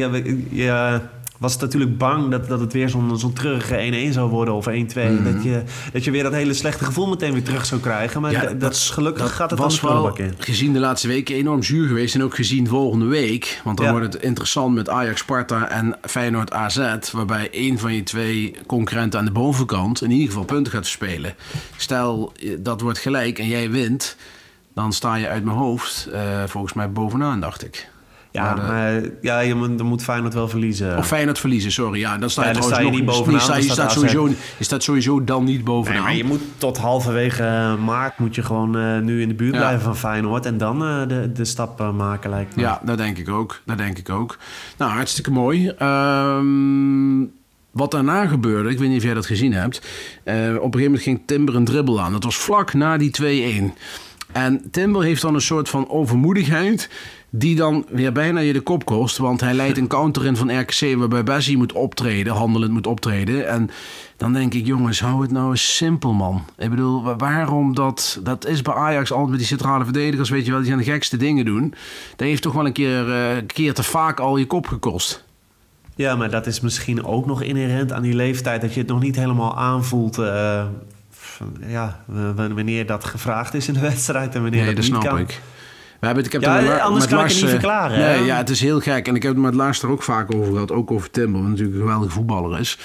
Je 0.50 1.00
was 1.40 1.56
natuurlijk 1.58 1.98
bang 1.98 2.30
dat, 2.30 2.48
dat 2.48 2.60
het 2.60 2.72
weer 2.72 2.88
zo'n 2.88 3.18
zo'n 3.18 3.32
treurige 3.32 4.08
1-1 4.08 4.12
zou 4.12 4.30
worden 4.30 4.54
of 4.54 4.66
1-2. 4.66 4.70
Dat, 4.70 5.42
je, 5.42 5.62
dat 5.92 6.04
je 6.04 6.10
weer 6.10 6.22
dat 6.22 6.32
hele 6.32 6.54
slechte 6.54 6.84
gevoel 6.84 7.08
meteen 7.08 7.32
weer 7.32 7.42
terug 7.42 7.66
zou 7.66 7.80
krijgen. 7.80 8.20
Maar 8.20 8.30
Ja, 8.32 8.40
dat, 8.40 8.60
dat- 8.60 8.72
is 8.74 8.90
gelukkig 8.90 9.22
Dat 9.22 9.32
gaat 9.32 9.50
het 9.50 9.58
was 9.58 9.80
wel 9.80 10.16
in. 10.16 10.34
gezien 10.38 10.72
de 10.72 10.78
laatste 10.78 11.08
weken 11.08 11.34
enorm 11.34 11.62
zuur 11.62 11.86
geweest. 11.86 12.14
En 12.14 12.22
ook 12.22 12.34
gezien 12.34 12.68
volgende 12.68 13.04
week. 13.04 13.60
Want 13.64 13.76
dan 13.76 13.86
Ja. 13.86 13.92
wordt 13.92 14.12
het 14.12 14.22
interessant 14.22 14.74
met 14.74 14.88
Ajax 14.88 15.20
Sparta 15.20 15.68
en 15.68 15.98
Feyenoord 16.02 16.52
AZ. 16.52 16.78
Waarbij 17.12 17.50
één 17.50 17.78
van 17.78 17.94
je 17.94 18.02
twee 18.02 18.54
concurrenten 18.66 19.18
aan 19.18 19.24
de 19.24 19.30
bovenkant 19.30 20.02
in 20.02 20.10
ieder 20.10 20.26
geval 20.28 20.44
punten 20.44 20.72
gaat 20.72 20.84
verspelen. 20.84 21.34
Stel 21.76 22.32
eh, 22.42 22.50
dat 22.58 22.80
wordt 22.80 22.98
gelijk 22.98 23.38
en 23.38 23.46
jij 23.48 23.70
wint. 23.70 24.16
Dan 24.74 24.92
sta 24.92 25.14
je 25.14 25.28
uit 25.28 25.44
mijn 25.44 25.56
hoofd 25.56 26.08
eh, 26.12 26.20
volgens 26.46 26.72
mij 26.72 26.90
bovenaan, 26.92 27.40
dacht 27.40 27.64
ik. 27.64 27.88
Ja, 28.32 28.54
Maar 28.54 29.00
ja, 29.20 29.40
je 29.40 29.54
moet, 29.54 29.78
dan 29.78 29.86
moet 29.86 30.02
Feyenoord 30.02 30.34
wel 30.34 30.48
verliezen. 30.48 30.96
Of 30.96 31.06
Feyenoord 31.06 31.38
verliezen, 31.38 31.72
sorry. 31.72 31.98
Ja, 32.00 32.18
dan 32.18 32.30
sta 32.30 32.42
je 32.42 32.46
Ja, 32.48 32.52
dan 32.52 32.62
trouwens 32.62 32.66
sta 32.66 32.78
je 32.78 32.84
nog 32.84 33.16
niet 33.16 33.26
bovenaan, 33.26 33.48
dan 33.48 33.56
je, 33.66 33.72
staat 33.72 33.86
AZ. 33.86 33.94
sowieso, 33.94 34.28
je 34.58 34.64
staat 34.64 34.82
sowieso 34.82 35.24
dan 35.24 35.44
niet 35.44 35.64
bovenaan. 35.64 35.96
Nee, 35.96 36.06
maar 36.06 36.16
je 36.16 36.24
moet 36.24 36.40
tot 36.58 36.78
halverwege 36.78 37.76
maart 37.84 38.18
moet 38.18 38.34
je 38.34 38.42
gewoon 38.42 38.78
eh, 38.78 38.98
nu 38.98 39.22
in 39.22 39.28
de 39.28 39.34
buurt 39.34 39.54
Ja. 39.54 39.58
blijven 39.60 39.80
van 39.82 39.96
Feyenoord. 39.96 40.46
En 40.46 40.58
dan 40.58 40.84
eh, 40.84 41.08
de, 41.08 41.32
de 41.32 41.44
stap 41.44 41.80
eh, 41.80 41.92
maken 41.92 42.30
lijkt 42.30 42.56
me. 42.56 42.62
Ja, 42.62 42.80
dat 42.84 42.98
denk 42.98 43.18
ik 43.18 43.28
ook. 43.28 43.60
Dat 43.66 43.78
denk 43.78 43.98
ik 43.98 44.08
ook. 44.10 44.38
Nou, 44.76 44.92
hartstikke 44.92 45.30
mooi. 45.30 45.68
Ehm, 45.68 47.24
wat 47.70 47.90
daarna 47.90 48.26
gebeurde, 48.26 48.70
ik 48.70 48.78
weet 48.78 48.88
niet 48.88 48.98
of 48.98 49.04
jij 49.04 49.14
dat 49.14 49.26
gezien 49.26 49.52
hebt. 49.52 49.76
op 49.76 49.84
een 50.26 50.52
gegeven 50.54 50.82
moment 50.82 51.02
ging 51.02 51.22
Timber 51.26 51.54
een 51.56 51.64
dribbel 51.64 52.00
aan. 52.00 52.12
Dat 52.12 52.24
was 52.24 52.36
vlak 52.36 52.74
na 52.74 52.96
die 52.96 53.10
2-1. 53.10 53.74
En 54.32 54.62
Timber 54.70 55.02
heeft 55.02 55.22
dan 55.22 55.34
een 55.34 55.40
soort 55.40 55.68
van 55.68 55.88
overmoedigheid. 55.88 56.90
Die 57.32 57.56
dan 57.56 57.86
weer 57.90 58.12
bijna 58.12 58.40
je 58.40 58.52
de 58.52 58.60
kop 58.60 58.84
kost. 58.84 59.16
Want 59.16 59.40
hij 59.40 59.54
leidt 59.54 59.78
een 59.78 59.86
counter 59.86 60.26
in 60.26 60.36
van 60.36 60.58
RKC. 60.60 60.94
Waarbij 60.96 61.22
Bessie 61.24 61.56
moet 61.56 61.72
optreden, 61.72 62.32
handelend 62.32 62.72
moet 62.72 62.86
optreden. 62.86 63.48
En 63.48 63.70
dan 64.16 64.32
denk 64.32 64.54
ik, 64.54 64.66
jongens, 64.66 65.00
hou 65.00 65.22
het 65.22 65.30
nou 65.30 65.50
eens 65.50 65.76
simpel, 65.76 66.12
man. 66.12 66.44
Ik 66.58 66.70
bedoel, 66.70 67.02
wa- 67.02 67.16
waarom 67.16 67.74
dat... 67.74 68.20
Dat 68.22 68.46
is 68.46 68.62
bij 68.62 68.74
Ajax 68.74 69.10
altijd 69.12 69.28
met 69.30 69.38
die 69.38 69.46
centrale 69.48 69.84
verdedigers, 69.84 70.30
weet 70.30 70.44
je 70.44 70.50
wel. 70.50 70.60
Die 70.60 70.68
zijn 70.68 70.78
de 70.84 70.90
gekste 70.90 71.16
dingen 71.16 71.44
doen. 71.44 71.74
Dat 72.16 72.26
heeft 72.28 72.42
toch 72.42 72.52
wel 72.54 72.66
een 72.66 72.72
keer, 72.72 73.08
een 73.08 73.46
keer 73.46 73.74
te 73.74 73.82
vaak 73.82 74.20
al 74.20 74.36
je 74.36 74.46
kop 74.46 74.66
gekost. 74.66 75.24
Ja, 75.94 76.16
maar 76.16 76.30
dat 76.30 76.46
is 76.46 76.60
misschien 76.60 77.04
ook 77.04 77.26
nog 77.26 77.42
inherent 77.42 77.92
aan 77.92 78.02
die 78.02 78.14
leeftijd 78.14 78.60
dat 78.60 78.74
je 78.74 78.80
het 78.80 78.88
nog 78.88 79.00
niet 79.00 79.16
helemaal 79.16 79.56
aanvoelt. 79.58 80.18
eh, 80.18 80.64
ja, 81.66 82.04
wanneer 82.36 82.86
dat 82.86 83.04
gevraagd 83.04 83.54
is 83.54 83.68
in 83.68 83.74
de 83.74 83.80
wedstrijd 83.80 84.34
en 84.34 84.42
wanneer 84.42 84.64
Nee, 84.64 84.74
dat 84.74 84.84
dat 84.84 84.92
niet 84.92 85.02
snap 85.02 85.12
kan. 85.12 85.20
ik. 85.20 85.40
We 86.00 86.06
hebben 86.06 86.24
het, 86.24 86.34
ik 86.34 86.40
heb 86.40 86.50
Ja, 86.50 86.60
met 86.60 86.64
La- 86.70 86.78
anders 86.78 87.04
met 87.04 87.14
kan 87.14 87.24
ik 87.24 87.26
het 87.30 87.34
niet 87.34 87.44
eh, 87.44 87.50
verklaren, 87.50 87.98
hè? 87.98 88.14
Ja, 88.14 88.36
het 88.36 88.50
is 88.50 88.60
heel 88.60 88.80
gek. 88.80 89.08
En 89.08 89.14
ik 89.14 89.22
heb 89.22 89.32
het 89.32 89.42
met 89.42 89.54
Lars 89.54 89.82
er 89.82 89.88
ook 89.90 90.02
vaak 90.02 90.34
over 90.34 90.52
gehad. 90.52 90.72
Ook 90.72 90.90
over 90.90 91.10
Timber, 91.10 91.40
wat 91.40 91.48
natuurlijk 91.50 91.76
een 91.76 91.82
geweldige 91.82 92.10
voetballer 92.12 92.60
is. 92.60 92.78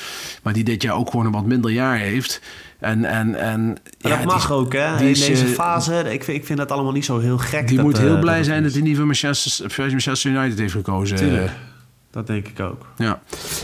Maar 0.43 0.53
die 0.53 0.63
dit 0.63 0.81
jaar 0.81 0.95
ook 0.95 1.09
gewoon 1.09 1.25
een 1.25 1.31
wat 1.31 1.45
minder 1.45 1.71
jaar 1.71 1.97
heeft. 1.97 2.41
En, 2.79 3.05
en, 3.05 3.35
en, 3.35 3.75
ja, 3.97 4.09
dat 4.09 4.25
mag 4.25 4.43
is- 4.43 4.49
ook, 4.51 4.73
hè? 4.73 4.95
die 4.97 5.05
In 5.05 5.11
is, 5.11 5.25
deze 5.25 5.45
eh, 5.45 5.51
fase, 5.51 6.13
ik 6.13 6.23
vind, 6.23 6.37
ik 6.37 6.45
vind 6.45 6.59
dat 6.59 6.71
allemaal 6.71 6.91
niet 6.91 7.05
zo 7.05 7.19
heel 7.19 7.37
gek. 7.37 7.67
Die 7.67 7.75
dat, 7.77 7.85
moet 7.85 7.95
eh, 7.97 8.01
heel 8.03 8.19
blij 8.19 8.35
dat 8.37 8.45
zijn 8.45 8.63
dat 8.63 8.71
hij 8.73 8.81
niet 8.81 8.95
voor 8.95 9.05
Manchester, 9.05 9.71
voor 9.71 9.85
Manchester 9.85 10.31
United 10.31 10.59
heeft 10.59 10.73
gekozen. 10.73 11.17
Tuurlijk. 11.17 11.51
Dat 12.15 12.27
denk 12.27 12.47
ik 12.47 12.59
ook. 12.59 12.85
Ja, 12.97 13.19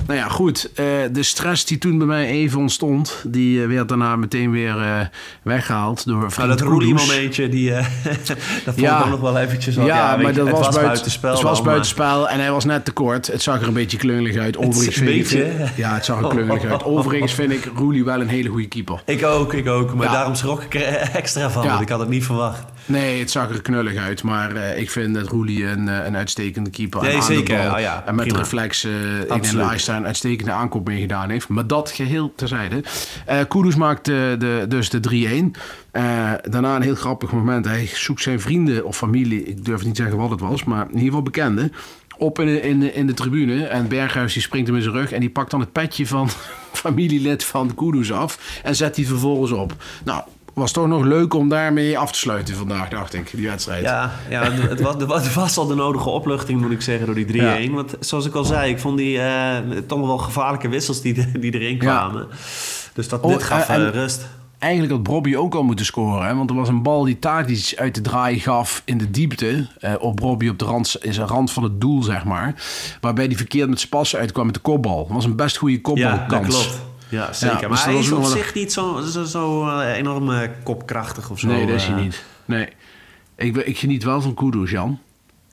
nou 0.07 0.19
ja, 0.19 0.27
goed. 0.27 0.71
Eh, 0.75 0.85
de 1.11 1.23
stress 1.23 1.65
die 1.65 1.77
toen 1.77 1.97
bij 1.97 2.07
mij 2.07 2.25
even 2.27 2.59
ontstond, 2.59 3.23
die 3.27 3.61
eh, 3.61 3.67
werd 3.67 3.89
daarna 3.89 4.15
meteen 4.15 4.51
weer 4.51 4.81
eh, 4.81 4.99
weggehaald 5.43 6.05
door 6.05 6.31
Nou, 6.37 6.47
dat. 6.49 6.61
Roelie-momentje, 6.61 7.49
die, 7.49 7.71
dat 7.73 7.83
vond 8.65 8.79
Ja. 8.79 8.97
ik 8.99 9.03
ook 9.05 9.09
nog 9.11 9.19
wel 9.19 9.37
eventjes... 9.37 9.75
Ja, 9.75 10.17
maar 10.17 10.33
dat 10.33 10.47
het 10.47 10.55
was, 10.55 10.61
buiten, 10.61 10.81
buitenspel. 10.83 11.31
Het 11.33 11.41
was 11.41 11.61
buitenspel 11.61 12.29
en 12.29 12.39
hij 12.39 12.51
was 12.51 12.65
net 12.65 12.85
te 12.85 12.91
kort. 12.91 13.27
Het 13.27 13.41
zag 13.41 13.61
er 13.61 13.67
een 13.67 13.73
beetje 13.73 13.97
klungelig 13.97 14.37
uit. 14.37 14.57
Overigens 14.57 14.95
vind 14.95 15.09
ik- 15.09 15.15
beetje? 15.17 15.65
Ja, 15.75 15.93
het 15.93 16.05
zag 16.05 16.21
er 16.21 16.27
klungelig 16.27 16.65
uit. 16.71 16.83
Overigens 16.83 17.33
vind 17.33 17.51
ik 17.51 17.69
Roelie 17.75 18.03
wel 18.05 18.21
een 18.21 18.29
hele 18.29 18.49
goede 18.49 18.67
keeper. 18.67 19.01
Ik 19.05 19.25
ook, 19.25 19.53
ik 19.53 19.67
ook. 19.67 19.93
Maar 19.93 20.05
Ja. 20.05 20.11
daarom 20.13 20.35
schrok 20.35 20.63
ik 20.63 20.75
er 20.75 20.83
extra 21.21 21.49
van, 21.49 21.67
want 21.67 21.81
ik 21.81 21.89
had 21.89 21.99
het 21.99 22.09
niet 22.09 22.25
verwacht. 22.25 22.63
Nee, 22.85 23.19
het 23.19 23.31
zag 23.31 23.49
er 23.49 23.61
knullig 23.61 23.95
uit. 23.95 24.23
Maar 24.23 24.55
eh, 24.55 24.79
ik 24.79 24.91
vind 24.91 25.15
dat 25.15 25.27
Roelie 25.27 25.65
een, 25.65 25.87
eh, 25.89 26.05
een 26.05 26.15
uitstekende 26.15 26.69
keeper. 26.69 27.01
Nee, 27.01 27.17
aan 27.17 27.35
de 27.35 27.43
bal. 27.43 27.79
Ja, 27.79 28.03
en 28.05 28.15
met 28.15 28.25
prima. 28.25 28.39
reflex, 28.39 28.83
eh 28.83 29.19
ik 29.19 29.27
denk 29.27 29.51
dat 29.51 29.87
een 29.87 30.05
uitstekende 30.05 30.51
aankoop 30.51 30.87
mee 30.87 31.01
gedaan 31.01 31.29
heeft. 31.29 31.47
Maar 31.47 31.67
dat 31.67 31.91
geheel 31.91 32.33
terzijde. 32.35 32.83
Eh 33.25 33.39
Kudus 33.47 33.75
maakt 33.75 34.05
de, 34.05 34.65
dus 34.67 34.89
de 34.89 34.99
3-1. 34.99 35.55
Eh, 35.91 36.31
daarna 36.41 36.75
een 36.75 36.81
heel 36.81 36.95
grappig 36.95 37.31
moment. 37.31 37.65
Hij 37.65 37.89
zoekt 37.93 38.21
zijn 38.21 38.39
vrienden 38.39 38.85
of 38.85 38.97
familie, 38.97 39.43
ik 39.43 39.65
durf 39.65 39.83
niet 39.83 39.95
te 39.95 40.01
zeggen 40.01 40.19
wat 40.19 40.29
het 40.29 40.39
was, 40.39 40.63
maar 40.63 40.81
in 40.81 40.87
ieder 40.87 41.05
geval 41.05 41.21
bekenden. 41.21 41.73
Op 42.17 42.39
in 42.39 42.45
de, 42.45 42.61
in, 42.61 42.79
de, 42.79 42.93
in 42.93 43.07
de 43.07 43.13
tribune. 43.13 43.65
En 43.65 43.87
Berghuis 43.87 44.33
die 44.33 44.41
springt 44.41 44.67
hem 44.67 44.75
in 44.75 44.81
zijn 44.83 44.95
rug. 44.95 45.11
En 45.11 45.19
die 45.19 45.29
pakt 45.29 45.51
dan 45.51 45.59
het 45.59 45.71
petje 45.71 46.07
van 46.07 46.29
familielid 46.73 47.43
van 47.43 47.75
Kudus 47.75 48.11
af. 48.11 48.59
En 48.63 48.75
zet 48.75 48.95
die 48.95 49.07
vervolgens 49.07 49.51
op. 49.51 49.75
Nou, 50.03 50.23
was 50.53 50.71
toch 50.71 50.87
nog 50.87 51.03
leuk 51.03 51.33
om 51.33 51.49
daarmee 51.49 51.97
af 51.97 52.11
te 52.11 52.17
sluiten 52.17 52.55
vandaag, 52.55 52.89
dacht 52.89 53.13
ik, 53.13 53.31
die 53.35 53.47
wedstrijd. 53.47 53.83
Ja, 53.83 54.11
ja 54.29 54.51
het, 54.51 54.81
was, 54.81 55.23
het 55.23 55.33
was 55.33 55.57
al 55.57 55.67
de 55.67 55.75
nodige 55.75 56.09
opluchting, 56.09 56.61
moet 56.61 56.71
ik 56.71 56.81
zeggen, 56.81 57.05
door 57.05 57.15
die 57.15 57.69
3-1. 57.69 57.71
Want 57.71 57.95
zoals 57.99 58.25
ik 58.25 58.33
al 58.33 58.43
zei, 58.43 58.71
ik 58.71 58.79
vond 58.79 58.97
die 58.97 59.17
uh, 59.17 59.57
toch 59.87 59.99
wel 59.99 60.17
gevaarlijke 60.17 60.69
wissels 60.69 61.01
die, 61.01 61.13
die 61.39 61.53
erin 61.53 61.77
kwamen. 61.77 62.27
Dus 62.93 63.09
dat, 63.09 63.23
dit 63.23 63.43
gaf 63.43 63.69
uh, 63.69 63.89
rust. 63.89 64.27
Eigenlijk 64.59 64.93
had 64.93 65.03
Bobby 65.03 65.35
ook 65.35 65.55
al 65.55 65.63
moeten 65.63 65.85
scoren. 65.85 66.27
Hè? 66.27 66.35
Want 66.35 66.49
er 66.49 66.55
was 66.55 66.67
een 66.67 66.83
bal 66.83 67.03
die 67.03 67.19
Tadic 67.19 67.73
uit 67.75 67.95
de 67.95 68.01
draai 68.01 68.39
gaf 68.39 68.81
in 68.85 68.97
de 68.97 69.11
diepte. 69.11 69.67
Uh, 69.79 69.93
op 69.99 70.15
Bobby 70.15 70.47
op 70.47 70.59
de 70.59 70.65
rand, 70.65 70.95
is 70.99 71.17
een 71.17 71.27
rand 71.27 71.51
van 71.51 71.63
het 71.63 71.81
doel, 71.81 72.03
zeg 72.03 72.25
maar. 72.25 72.63
Waarbij 73.01 73.25
hij 73.25 73.35
verkeerd 73.35 73.69
met 73.69 73.77
zijn 73.77 73.89
passen 73.89 74.19
uitkwam 74.19 74.45
met 74.45 74.53
de 74.53 74.61
kopbal. 74.61 75.05
Dat 75.05 75.15
was 75.15 75.25
een 75.25 75.35
best 75.35 75.57
goede 75.57 75.81
kopbalkans. 75.81 76.29
Ja, 76.31 76.39
dat 76.39 76.47
klopt. 76.47 76.90
Ja, 77.11 77.33
zeker. 77.33 77.61
Ja, 77.61 77.67
maar 77.67 77.83
hij 77.83 77.95
is 77.95 78.11
op 78.11 78.23
zich 78.23 78.53
niet 78.53 78.73
zo, 78.73 79.01
zo, 79.01 79.23
zo 79.23 79.67
uh, 79.67 79.97
enorm 79.97 80.29
uh, 80.29 80.39
kopkrachtig 80.63 81.29
of 81.29 81.39
zo. 81.39 81.47
Nee, 81.47 81.65
dat 81.65 81.75
is 81.75 81.85
hij 81.85 82.01
niet. 82.01 82.23
Nee. 82.45 82.67
Ik, 83.35 83.57
ik 83.57 83.77
geniet 83.77 84.03
wel 84.03 84.21
van 84.21 84.33
Kudus, 84.33 84.71
Jan. 84.71 84.99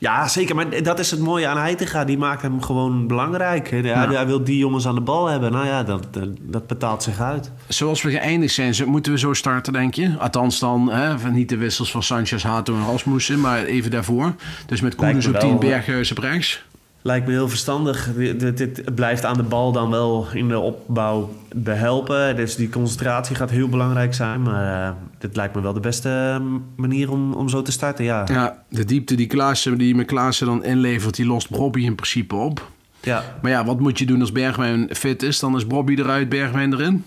Ja, 0.01 0.29
zeker. 0.29 0.55
Maar 0.55 0.83
dat 0.83 0.99
is 0.99 1.11
het 1.11 1.21
mooie 1.21 1.47
aan 1.47 1.59
Heitinga. 1.59 2.05
Die 2.05 2.19
maakt 2.19 2.43
hem 2.43 2.63
gewoon 2.63 3.07
belangrijk. 3.07 3.71
Hij, 3.71 3.83
ja. 3.83 4.11
hij, 4.11 4.27
wil 4.27 4.45
die 4.45 4.59
jongens 4.59 4.87
aan 4.87 4.95
de 4.95 5.01
bal 5.01 5.27
hebben. 5.27 5.53
Nou 5.53 5.67
ja, 5.67 5.83
dat, 5.83 6.07
dat 6.41 6.67
betaalt 6.67 7.03
zich 7.03 7.21
uit. 7.21 7.51
Zoals 7.69 8.03
we 8.03 8.11
geëindigd 8.11 8.55
zijn, 8.55 8.75
moeten 8.87 9.13
we 9.13 9.19
zo 9.19 9.33
starten, 9.33 9.73
denk 9.73 9.95
je? 9.95 10.19
Althans 10.19 10.59
dan, 10.59 10.91
hè, 10.93 11.31
niet 11.31 11.49
de 11.49 11.57
wissels 11.57 11.91
van 11.91 12.03
Sanchez, 12.03 12.43
Hato 12.43 12.75
en 12.75 12.87
Rasmussen, 12.87 13.41
maar 13.41 13.65
even 13.65 13.91
daarvoor. 13.91 14.35
Dus 14.67 14.81
met 14.81 14.95
Koenders 14.95 15.27
op 15.27 15.39
10, 15.39 15.59
Berghuis 15.59 16.11
op 16.11 16.19
rechts. 16.19 16.65
Lijkt 17.03 17.27
me 17.27 17.33
heel 17.33 17.49
verstandig. 17.49 18.11
Dit, 18.17 18.57
dit, 18.57 18.95
blijft 18.95 19.25
aan 19.25 19.37
de 19.37 19.43
bal 19.43 19.73
dan 19.73 19.91
wel 19.91 20.27
in 20.33 20.49
de 20.49 20.59
opbouw 20.59 21.35
behelpen. 21.55 22.37
Dus 22.37 22.57
die 22.57 22.69
concentratie 22.69 23.37
gaat 23.37 23.51
heel 23.51 23.69
belangrijk 23.69 24.15
zijn. 24.15 24.43
Maar 24.43 24.89
uh, 24.89 24.95
dit 25.19 25.37
lijkt 25.37 25.55
me 25.55 25.61
wel 25.61 25.73
de 25.73 25.81
beste 25.81 26.09
ehm, 26.09 26.47
manier 26.77 27.11
om, 27.11 27.33
om 27.33 27.49
zo 27.49 27.63
te 27.63 27.73
starten, 27.73 28.05
ja. 28.05 28.25
Ja, 28.27 28.63
de 28.69 28.85
diepte 28.85 29.15
die, 29.15 29.27
Klaassen, 29.27 29.79
die 29.79 29.95
met 29.95 30.07
Klaassen 30.07 30.47
dan 30.47 30.65
inlevert... 30.65 31.17
die 31.17 31.27
lost 31.27 31.51
Bobby 31.51 31.81
in 31.81 31.95
principe 31.95 32.35
op. 32.35 32.71
Ja. 33.01 33.25
Maar 33.43 33.51
ja, 33.51 33.65
wat 33.65 33.81
moet 33.81 33.99
je 33.99 34.07
doen 34.07 34.21
als 34.21 34.33
Bergwijn 34.33 34.89
fit 34.91 35.23
is? 35.23 35.39
Dan 35.39 35.57
is 35.57 35.67
Bobby 35.67 35.95
eruit, 35.95 36.29
Bergwijn 36.29 36.73
erin? 36.73 37.05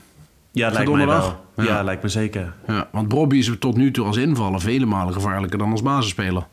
Ja, 0.52 0.70
lijkt 0.70 0.92
me 0.92 1.06
wel. 1.06 1.46
Ja. 1.56 1.64
ja. 1.64 1.84
lijkt 1.84 2.04
me 2.04 2.10
zeker. 2.10 2.54
Ja, 2.68 2.88
want 2.92 3.08
Bobby 3.08 3.38
is 3.38 3.52
tot 3.60 3.78
nu 3.78 3.92
toe 3.92 4.06
als 4.06 4.18
invaller... 4.18 4.62
vele 4.62 4.86
malen 4.86 5.14
gevaarlijker 5.14 5.58
dan 5.58 5.72
als 5.72 5.82
basisspeler. 5.82 6.44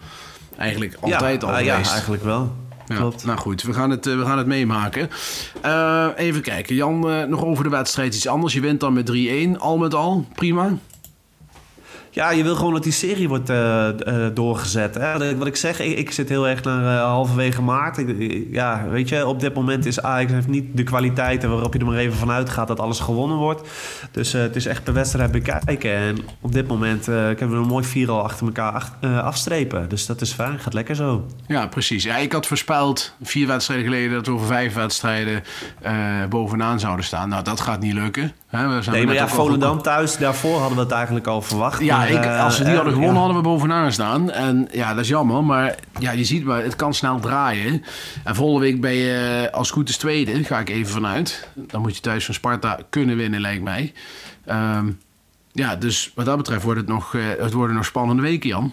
Eigenlijk 0.56 0.96
altijd 1.00 1.42
ja, 1.42 1.48
al 1.48 1.58
uh. 1.58 1.64
Ja, 1.64 1.74
eigenlijk 1.74 2.24
wel. 2.24 2.52
Ja, 2.88 3.10
nou 3.24 3.38
goed, 3.38 3.62
we 3.62 3.72
gaan 3.72 3.90
het, 3.90 4.04
we 4.04 4.24
gaan 4.24 4.38
het 4.38 4.46
meemaken. 4.46 5.10
Uh, 5.64 6.08
even 6.16 6.42
kijken. 6.42 6.74
Jan, 6.74 7.10
uh, 7.10 7.22
nog 7.24 7.44
over 7.44 7.64
de 7.64 7.70
wedstrijd 7.70 8.14
iets 8.14 8.26
anders. 8.28 8.54
Je 8.54 8.60
wint 8.60 8.80
dan 8.80 8.92
met 8.92 9.12
3-1. 9.56 9.58
Al 9.58 9.78
met 9.78 9.94
al, 9.94 10.26
prima. 10.34 10.78
Ja, 12.18 12.30
je 12.30 12.42
wil 12.42 12.54
gewoon 12.56 12.72
dat 12.72 12.82
die 12.82 12.92
serie 12.92 13.28
wordt 13.28 13.50
uh, 13.50 13.88
uh, 14.06 14.26
doorgezet. 14.34 14.94
Hè? 14.94 15.36
Wat 15.36 15.46
ik 15.46 15.56
zeg, 15.56 15.80
ik, 15.80 15.98
ik 15.98 16.10
zit 16.10 16.28
heel 16.28 16.48
erg 16.48 16.62
naar 16.62 16.82
uh, 16.82 17.02
halverwege 17.02 17.62
maart. 17.62 18.04
Ja, 18.50 18.88
weet 18.88 19.08
je, 19.08 19.26
op 19.26 19.40
dit 19.40 19.54
moment 19.54 19.86
is 19.86 20.02
Ajax 20.02 20.32
heeft 20.32 20.48
niet 20.48 20.76
de 20.76 20.82
kwaliteiten 20.82 21.50
waarop 21.50 21.72
je 21.72 21.78
er 21.78 21.86
maar 21.86 21.96
even 21.96 22.18
vanuit 22.18 22.50
gaat 22.50 22.68
dat 22.68 22.80
alles 22.80 23.00
gewonnen 23.00 23.36
wordt. 23.36 23.68
Dus 24.10 24.32
het 24.32 24.56
is 24.56 24.66
echt 24.66 24.84
per 24.84 24.92
wedstrijd 24.92 25.30
bekijken. 25.30 25.94
En 25.94 26.18
op 26.40 26.52
dit 26.52 26.68
moment 26.68 27.04
kunnen 27.04 27.50
we 27.50 27.56
een 27.56 27.66
mooi 27.66 27.84
vier 27.84 28.10
al 28.10 28.22
achter 28.22 28.46
elkaar 28.46 28.92
afstrepen. 29.22 29.88
Dus 29.88 30.06
dat 30.06 30.20
is 30.20 30.32
fijn, 30.32 30.58
gaat 30.58 30.74
lekker 30.74 30.94
zo. 30.94 31.26
Ja, 31.46 31.66
precies. 31.66 32.04
Ja, 32.04 32.16
ik 32.16 32.32
had 32.32 32.46
voorspeld 32.46 33.14
vier 33.22 33.46
wedstrijden 33.46 33.86
geleden 33.86 34.10
dat 34.12 34.26
we 34.26 34.32
over 34.32 34.46
vijf 34.46 34.74
wedstrijden 34.74 35.42
bovenaan 36.28 36.80
zouden 36.80 37.04
staan. 37.04 37.28
Nou, 37.28 37.44
dat 37.44 37.60
gaat 37.60 37.80
niet 37.80 37.94
lukken. 37.94 38.32
We 38.50 38.82
zijn 38.82 38.96
nee, 38.96 39.06
maar 39.06 39.14
ja, 39.14 39.28
Volendam 39.28 39.82
thuis, 39.82 40.16
daarvoor 40.16 40.58
hadden 40.58 40.76
we 40.76 40.82
het 40.82 40.92
eigenlijk 40.92 41.26
al 41.26 41.42
verwacht. 41.42 41.82
Ja, 41.82 42.04
ik, 42.04 42.26
als 42.26 42.58
we 42.58 42.64
die 42.64 42.74
hadden 42.74 42.92
gewonnen, 42.92 43.16
hadden 43.16 43.36
we 43.36 43.42
bovenaan 43.42 43.92
staan. 43.92 44.30
En 44.30 44.68
ja, 44.72 44.94
dat 44.94 45.02
is 45.02 45.08
jammer. 45.08 45.44
Maar 45.44 45.74
ja, 45.98 46.10
je 46.10 46.24
ziet 46.24 46.44
maar, 46.44 46.62
het 46.62 46.76
kan 46.76 46.94
snel 46.94 47.20
draaien. 47.20 47.84
En 48.24 48.34
volgende 48.34 48.66
week 48.66 48.80
ben 48.80 48.92
je 48.92 49.48
als 49.52 49.70
goed 49.70 49.88
is 49.88 49.96
tweede. 49.96 50.44
Ga 50.44 50.58
ik 50.58 50.68
even 50.68 50.92
vanuit. 50.92 51.48
Dan 51.54 51.80
moet 51.80 51.94
je 51.94 52.00
thuis 52.00 52.24
van 52.24 52.34
Sparta 52.34 52.78
kunnen 52.90 53.16
winnen, 53.16 53.40
lijkt 53.40 53.62
mij. 53.62 53.92
Um, 54.50 54.98
ja, 55.52 55.76
dus 55.76 56.12
wat 56.14 56.26
dat 56.26 56.36
betreft 56.36 56.62
wordt 56.62 56.80
het 56.80 56.88
nog, 56.88 57.12
het 57.38 57.52
worden 57.52 57.76
nog 57.76 57.84
spannende 57.84 58.22
weken, 58.22 58.48
Jan. 58.48 58.72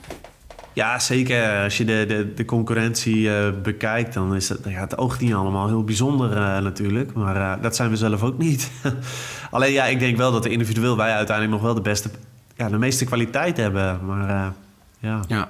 Ja, 0.76 1.00
zeker. 1.00 1.64
Als 1.64 1.78
je 1.78 1.86
de, 1.86 2.06
de, 2.08 2.34
de 2.34 2.46
concurrentie 2.46 3.16
uh, 3.16 3.50
bekijkt, 3.64 4.14
dan 4.14 4.36
is 4.36 4.50
het, 4.50 4.60
ja, 4.64 4.80
het 4.80 4.98
oogt 4.98 5.20
niet 5.20 5.34
allemaal 5.34 5.68
heel 5.68 5.84
bijzonder 5.84 6.32
uh, 6.32 6.58
natuurlijk. 6.58 7.14
Maar 7.14 7.62
dat 7.62 7.76
zijn 7.76 7.90
we 7.90 7.96
zelf 7.96 8.24
ook 8.24 8.38
niet. 8.38 8.72
Alleen 9.52 9.72
ja, 9.72 9.86
ik 9.86 10.00
denk 10.00 10.18
wel 10.18 10.32
dat 10.32 10.46
individueel 10.46 10.98
wij 10.98 11.12
uiteindelijk 11.14 11.56
nog 11.56 11.66
wel 11.66 11.76
de 11.76 11.90
beste 11.90 12.10
ja, 12.56 12.70
de 12.70 12.78
meeste 12.78 13.06
kwaliteit 13.06 13.58
hebben. 13.58 14.06
Maar 14.06 14.54
ja. 15.00 15.22
ja. 15.28 15.50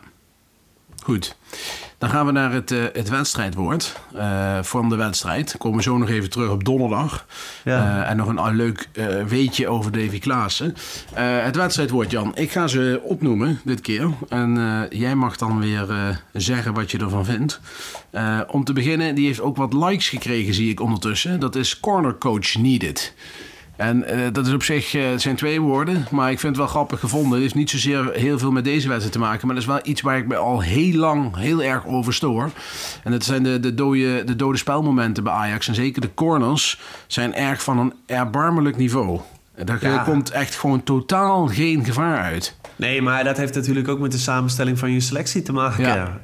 Goed. 1.03 1.37
Dan 1.97 2.09
gaan 2.09 2.25
we 2.25 2.31
naar 2.31 2.51
het, 2.51 2.71
uh, 2.71 2.83
het 2.93 3.09
wedstrijdwoord 3.09 3.99
uh, 4.15 4.57
van 4.61 4.89
de 4.89 4.95
wedstrijd. 4.95 5.47
Dan 5.47 5.57
komen 5.57 5.77
we 5.77 5.83
zo 5.83 5.97
nog 5.97 6.09
even 6.09 6.29
terug 6.29 6.49
op 6.49 6.63
donderdag. 6.63 7.25
Ja. 7.63 8.01
Uh, 8.01 8.09
en 8.09 8.17
nog 8.17 8.27
een 8.27 8.55
leuk 8.55 8.89
weetje 9.27 9.67
over 9.67 9.91
Davy 9.91 10.19
Klaassen. 10.19 10.75
het 11.13 11.55
wedstrijdwoord, 11.55 12.11
Jan. 12.11 12.35
Ik 12.35 12.51
ga 12.51 12.67
ze 12.67 13.01
opnoemen 13.03 13.59
dit 13.63 13.81
keer. 13.81 14.09
En 14.29 14.87
jij 14.89 15.15
mag 15.15 15.37
dan 15.37 15.59
weer 15.59 15.87
zeggen 16.33 16.73
wat 16.73 16.91
je 16.91 16.97
ervan 16.97 17.25
vindt. 17.25 17.59
om 18.47 18.63
te 18.63 18.73
beginnen, 18.73 19.15
die 19.15 19.25
heeft 19.25 19.41
ook 19.41 19.57
wat 19.57 19.73
likes 19.73 20.09
gekregen, 20.09 20.53
zie 20.53 20.69
ik 20.69 20.79
ondertussen. 20.79 21.39
Dat 21.39 21.55
is 21.55 21.79
Corner 21.79 22.17
Coach 22.17 22.55
Needed. 22.55 23.13
En 23.75 24.03
uh, 24.09 24.19
dat 24.31 24.47
is 24.47 24.53
op 24.53 24.63
zich, 24.63 24.95
uh, 24.95 25.03
zijn 25.15 25.35
twee 25.35 25.61
woorden, 25.61 26.05
maar 26.11 26.31
ik 26.31 26.39
vind 26.39 26.55
het 26.55 26.65
wel 26.65 26.73
grappig 26.73 26.99
gevonden. 26.99 27.31
Het 27.31 27.41
heeft 27.41 27.55
niet 27.55 27.69
zozeer 27.69 28.11
heel 28.13 28.39
veel 28.39 28.51
met 28.51 28.63
deze 28.63 28.87
wedstrijd 28.87 29.13
te 29.13 29.19
maken, 29.19 29.47
maar 29.47 29.55
dat 29.55 29.63
is 29.63 29.69
wel 29.69 29.79
iets 29.83 30.01
waar 30.01 30.17
ik 30.17 30.27
me 30.27 30.35
al 30.35 30.61
heel 30.61 30.97
lang 30.97 31.35
heel 31.35 31.63
erg 31.63 31.85
over 31.85 32.13
stoor. 32.13 32.51
En 33.03 33.11
dat 33.11 33.23
zijn 33.23 33.43
de, 33.43 33.59
de, 33.59 33.73
dode, 33.73 34.23
de 34.23 34.35
dode 34.35 34.57
spelmomenten 34.57 35.23
bij 35.23 35.33
Ajax. 35.33 35.67
En 35.67 35.75
zeker 35.75 36.01
de 36.01 36.13
corners 36.13 36.79
zijn 37.07 37.35
erg 37.35 37.63
van 37.63 37.77
een 37.79 37.93
erbarmelijk 38.05 38.77
niveau. 38.77 39.19
Daar 39.63 39.77
ja. 39.81 40.03
komt 40.03 40.29
echt 40.31 40.55
gewoon 40.55 40.83
totaal 40.83 41.47
geen 41.47 41.85
gevaar 41.85 42.21
uit. 42.21 42.55
Nee, 42.75 43.01
maar 43.01 43.23
dat 43.23 43.37
heeft 43.37 43.55
natuurlijk 43.55 43.87
ook 43.87 43.99
met 43.99 44.11
de 44.11 44.17
samenstelling 44.17 44.79
van 44.79 44.91
je 44.91 44.99
selectie 44.99 45.41
te 45.41 45.53
maken. 45.53 45.83
Ja. 45.83 46.19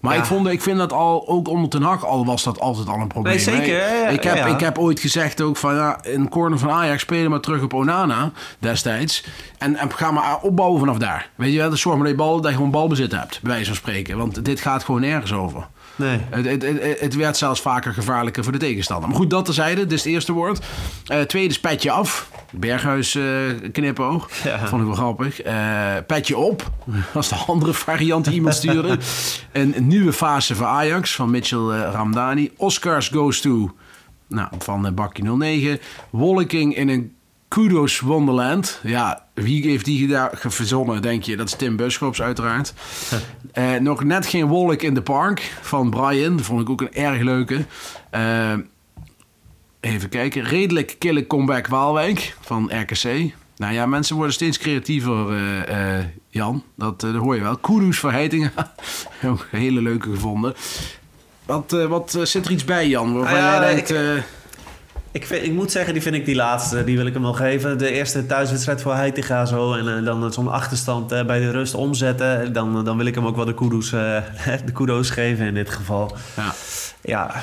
Maar 0.00 0.16
ik, 0.16 0.24
vond, 0.24 0.46
ik 0.46 0.62
vind 0.62 0.78
dat 0.78 0.92
al, 0.92 1.28
ook 1.28 1.48
onder 1.48 1.70
Ten 1.70 1.82
Hag 1.82 2.06
al 2.06 2.24
was 2.24 2.42
dat 2.42 2.60
altijd 2.60 2.88
al 2.88 3.00
een 3.00 3.06
probleem. 3.06 3.34
Nee, 3.34 3.44
zeker. 3.44 4.08
ik, 4.10 4.22
heb, 4.22 4.46
ik 4.46 4.60
heb 4.60 4.78
ooit 4.78 5.00
gezegd 5.00 5.40
ook 5.40 5.56
van, 5.56 5.74
ja, 5.74 6.04
in 6.04 6.28
corner 6.28 6.58
van 6.58 6.70
Ajax 6.70 7.02
spelen 7.02 7.30
maar 7.30 7.40
terug 7.40 7.62
op 7.62 7.74
Onana 7.74 8.32
destijds. 8.58 9.24
En, 9.58 9.76
en 9.76 9.92
ga 9.92 10.10
maar 10.10 10.38
opbouwen 10.40 10.78
vanaf 10.78 10.98
daar. 10.98 11.30
Weet 11.34 11.52
je 11.52 11.58
wel, 11.58 11.76
zorg 11.76 11.96
maar 11.96 12.06
dat 12.06 12.16
je, 12.16 12.22
bal, 12.22 12.40
dat 12.40 12.50
je 12.50 12.56
gewoon 12.56 12.70
balbezit 12.70 13.12
hebt, 13.12 13.40
bij 13.42 13.50
wijze 13.50 13.66
van 13.66 13.76
spreken. 13.76 14.18
Want 14.18 14.44
dit 14.44 14.60
gaat 14.60 14.84
gewoon 14.84 15.00
nergens 15.00 15.32
over. 15.32 15.66
Nee. 15.98 16.20
Het, 16.30 16.44
het, 16.44 16.62
het, 16.62 17.00
het, 17.00 17.14
werd 17.14 17.36
zelfs 17.36 17.60
vaker 17.60 17.92
gevaarlijker 17.92 18.42
voor 18.42 18.52
de 18.52 18.58
tegenstander. 18.58 19.08
Maar 19.08 19.18
goed, 19.18 19.30
dat 19.30 19.44
terzijde. 19.44 19.80
Dit 19.80 19.92
is 19.92 20.04
het 20.04 20.12
eerste 20.12 20.32
woord. 20.32 20.66
Uh, 21.12 21.20
tweede 21.20 21.48
is 21.48 21.60
petje 21.60 21.90
af. 21.90 22.30
Berghuis 22.50 23.14
uh, 23.14 23.24
knipoog. 23.72 24.30
Ja. 24.44 24.66
Vond 24.66 24.80
ik 24.80 24.86
wel 24.86 24.96
grappig. 24.96 25.46
Uh, 25.46 25.92
petje 26.06 26.36
op. 26.36 26.70
Dat 27.12 27.22
is 27.22 27.28
de 27.28 27.44
andere 27.46 27.74
variant 27.74 28.24
die 28.24 28.34
iemand 28.34 28.54
stuurde. 28.54 28.98
een, 29.52 29.74
nieuwe 29.78 30.12
fase 30.12 30.54
voor 30.54 30.66
Ajax 30.66 31.14
van 31.14 31.30
Mitchell 31.30 31.90
Ramdani. 31.92 32.50
Oscars 32.56 33.08
goes 33.08 33.40
to... 33.40 33.74
Nou, 34.28 34.48
van 34.58 34.94
Bakkie 34.94 35.24
09. 35.24 35.78
Wolking 36.10 36.76
in 36.76 36.88
een 36.88 37.12
Kudos 37.48 38.00
Wonderland. 38.00 38.80
Ja, 38.82 39.27
wie 39.42 39.68
heeft 39.68 39.84
die 39.84 40.06
daar 40.06 40.30
verzonnen, 40.38 41.02
denk 41.02 41.22
je? 41.22 41.36
Dat 41.36 41.46
is 41.46 41.56
Tim 41.56 41.76
Buschops 41.76 42.22
uiteraard. 42.22 42.74
uh, 43.58 43.74
nog 43.90 44.04
net 44.04 44.26
geen 44.26 44.46
wolk 44.46 44.82
in 44.82 44.94
de 44.94 45.02
park 45.02 45.52
van 45.60 45.90
Brian. 45.90 46.36
Dat 46.36 46.46
vond 46.46 46.60
ik 46.60 46.70
ook 46.70 46.80
een 46.80 46.94
erg 46.94 47.22
leuke. 47.22 47.64
Uh, 48.14 48.52
even 49.80 50.08
kijken. 50.08 50.42
Redelijk 50.44 50.96
kille 50.98 51.26
comeback 51.26 51.66
Waalwijk 51.66 52.36
van 52.40 52.70
RKC. 52.80 53.32
Nou 53.56 53.72
ja, 53.72 53.86
mensen 53.86 54.16
worden 54.16 54.34
steeds 54.34 54.58
creatiever, 54.58 55.30
uh, 55.70 56.04
Jan. 56.28 56.62
Dat, 56.74 57.00
dat, 57.00 57.14
hoor 57.14 57.34
je 57.34 57.40
wel. 57.40 57.56
Kudos 57.56 57.98
voor 57.98 58.12
Heitinga. 58.12 58.74
ook 59.24 59.46
een 59.52 59.58
hele 59.58 59.82
leuke 59.82 60.10
gevonden. 60.10 60.54
Wat, 61.46 61.70
wat 61.88 62.18
zit 62.22 62.44
er 62.44 62.50
iets 62.50 62.64
bij, 62.64 62.88
Jan? 62.88 63.14
Waarvan 63.14 63.34
ah, 63.34 63.40
ja, 63.40 63.60
jij 63.60 63.74
denkt... 63.74 63.90
Ik... 63.90 64.36
Ik, 65.12 65.26
vind, 65.26 65.44
ik 65.44 65.52
moet 65.52 65.70
zeggen, 65.70 65.92
die 65.92 66.02
vind 66.02 66.14
ik 66.14 66.24
die 66.24 66.34
laatste, 66.34 66.84
die 66.84 66.96
wil 66.96 67.06
ik 67.06 67.12
hem 67.12 67.22
wel 67.22 67.32
geven. 67.32 67.78
De 67.78 67.90
eerste 67.90 68.26
thuiswedstrijd 68.26 68.82
voor 68.82 68.94
Heitinga 68.94 69.44
zo. 69.44 69.72
En 69.72 69.86
uh, 69.86 70.04
dan 70.04 70.32
zo'n 70.32 70.48
achterstand 70.48 71.12
uh, 71.12 71.24
bij 71.24 71.40
de 71.40 71.50
rust 71.50 71.74
omzetten. 71.74 72.52
Dan, 72.52 72.84
dan 72.84 72.96
wil 72.96 73.06
ik 73.06 73.14
hem 73.14 73.26
ook 73.26 73.36
wel 73.36 73.44
de 73.44 73.54
kudos, 73.54 73.92
uh, 73.92 74.22
de 74.66 74.72
kudos 74.72 75.10
geven 75.10 75.46
in 75.46 75.54
dit 75.54 75.70
geval. 75.70 76.16
Ja. 76.36 76.54
Ja, 77.02 77.42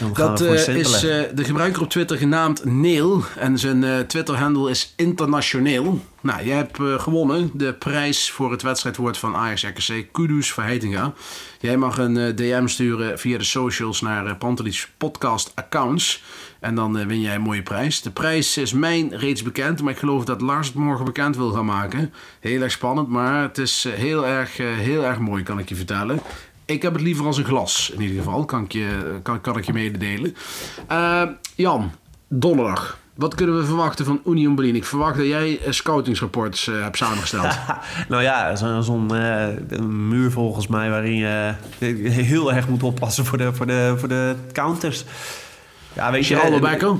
dan 0.00 0.16
gaan 0.16 0.26
dat 0.26 0.40
we 0.40 0.58
voor 0.58 0.74
is 0.74 1.00
de 1.00 1.44
gebruiker 1.44 1.82
op 1.82 1.90
Twitter 1.90 2.16
genaamd 2.16 2.64
Neil. 2.64 3.22
En 3.38 3.58
zijn 3.58 4.06
Twitter-handle 4.06 4.70
is 4.70 4.92
internationeel. 4.96 6.00
Nou, 6.20 6.44
jij 6.44 6.56
hebt 6.56 6.78
eh, 6.78 7.00
gewonnen 7.00 7.50
de 7.54 7.74
prijs 7.74 8.30
voor 8.30 8.50
het 8.50 8.62
wedstrijdwoord 8.62 9.18
van 9.18 9.36
Ajax 9.36 9.62
RKC. 9.62 10.12
Kudus 10.12 10.52
Verheitinga. 10.52 11.12
Jij 11.60 11.76
mag 11.76 11.98
een 11.98 12.16
eh, 12.16 12.36
DM 12.36 12.66
sturen 12.66 13.18
via 13.18 13.38
de 13.38 13.44
socials 13.44 14.00
naar 14.00 14.26
uh, 14.26 14.32
Pantelis 14.38 14.88
podcast 14.96 15.52
accounts. 15.54 16.22
En 16.60 16.74
dan 16.74 17.06
win 17.06 17.20
jij 17.20 17.34
een 17.34 17.40
mooie 17.40 17.62
prijs. 17.62 18.02
De 18.02 18.10
prijs 18.10 18.56
is 18.56 18.72
mijn 18.72 19.16
reeds 19.16 19.42
bekend, 19.42 19.82
maar 19.82 19.92
ik 19.92 19.98
geloof 19.98 20.24
dat 20.24 20.40
Lars 20.40 20.66
het 20.66 20.76
morgen 20.76 21.04
bekend 21.04 21.36
wil 21.36 21.50
gaan 21.50 21.64
maken. 21.64 22.12
Heel 22.40 22.62
erg 22.62 22.72
spannend, 22.72 23.08
maar 23.08 23.42
het 23.42 23.58
is 23.58 23.86
heel 23.90 24.26
erg, 24.26 24.56
heel 24.56 25.04
erg 25.04 25.18
mooi, 25.18 25.42
kan 25.42 25.58
ik 25.58 25.68
je 25.68 25.74
vertellen. 25.74 26.20
Ik 26.64 26.82
heb 26.82 26.92
het 26.92 27.02
liever 27.02 27.26
als 27.26 27.38
een 27.38 27.44
glas, 27.44 27.90
in 27.90 28.00
ieder 28.00 28.16
geval, 28.16 28.44
kan 28.44 28.64
ik 28.64 28.72
je, 28.72 29.18
kan, 29.22 29.40
kan 29.40 29.56
ik 29.56 29.64
je 29.64 29.72
mededelen. 29.72 30.36
Jan, 31.54 31.92
donderdag. 32.28 32.98
Wat 33.16 33.34
kunnen 33.34 33.58
we 33.58 33.64
verwachten 33.64 34.04
van 34.04 34.20
Union 34.26 34.54
Berlin? 34.54 34.74
Ik 34.76 34.84
verwacht 34.84 35.16
dat 35.16 35.26
jij 35.26 35.58
eh, 35.64 35.72
scoutingsrapports 35.72 36.68
eh, 36.68 36.82
hebt 36.82 36.96
samengesteld. 36.96 37.58
nou 38.08 38.22
ja, 38.22 38.56
zo- 38.56 38.80
zo'n 38.80 39.14
eh, 39.16 39.46
muur 39.86 40.30
volgens 40.30 40.66
mij 40.66 40.90
waarin 40.90 41.16
je 41.16 41.54
heel 42.10 42.52
erg 42.52 42.68
moet 42.68 42.82
oppassen 42.82 43.24
voor 43.24 43.38
de, 43.38 43.54
voor 43.54 43.66
de, 43.66 43.94
voor 43.98 44.08
de 44.08 44.34
counters. 44.52 45.04
Ja, 45.92 46.10
weet 46.10 46.26
je, 46.26 46.58
Becker? 46.60 46.94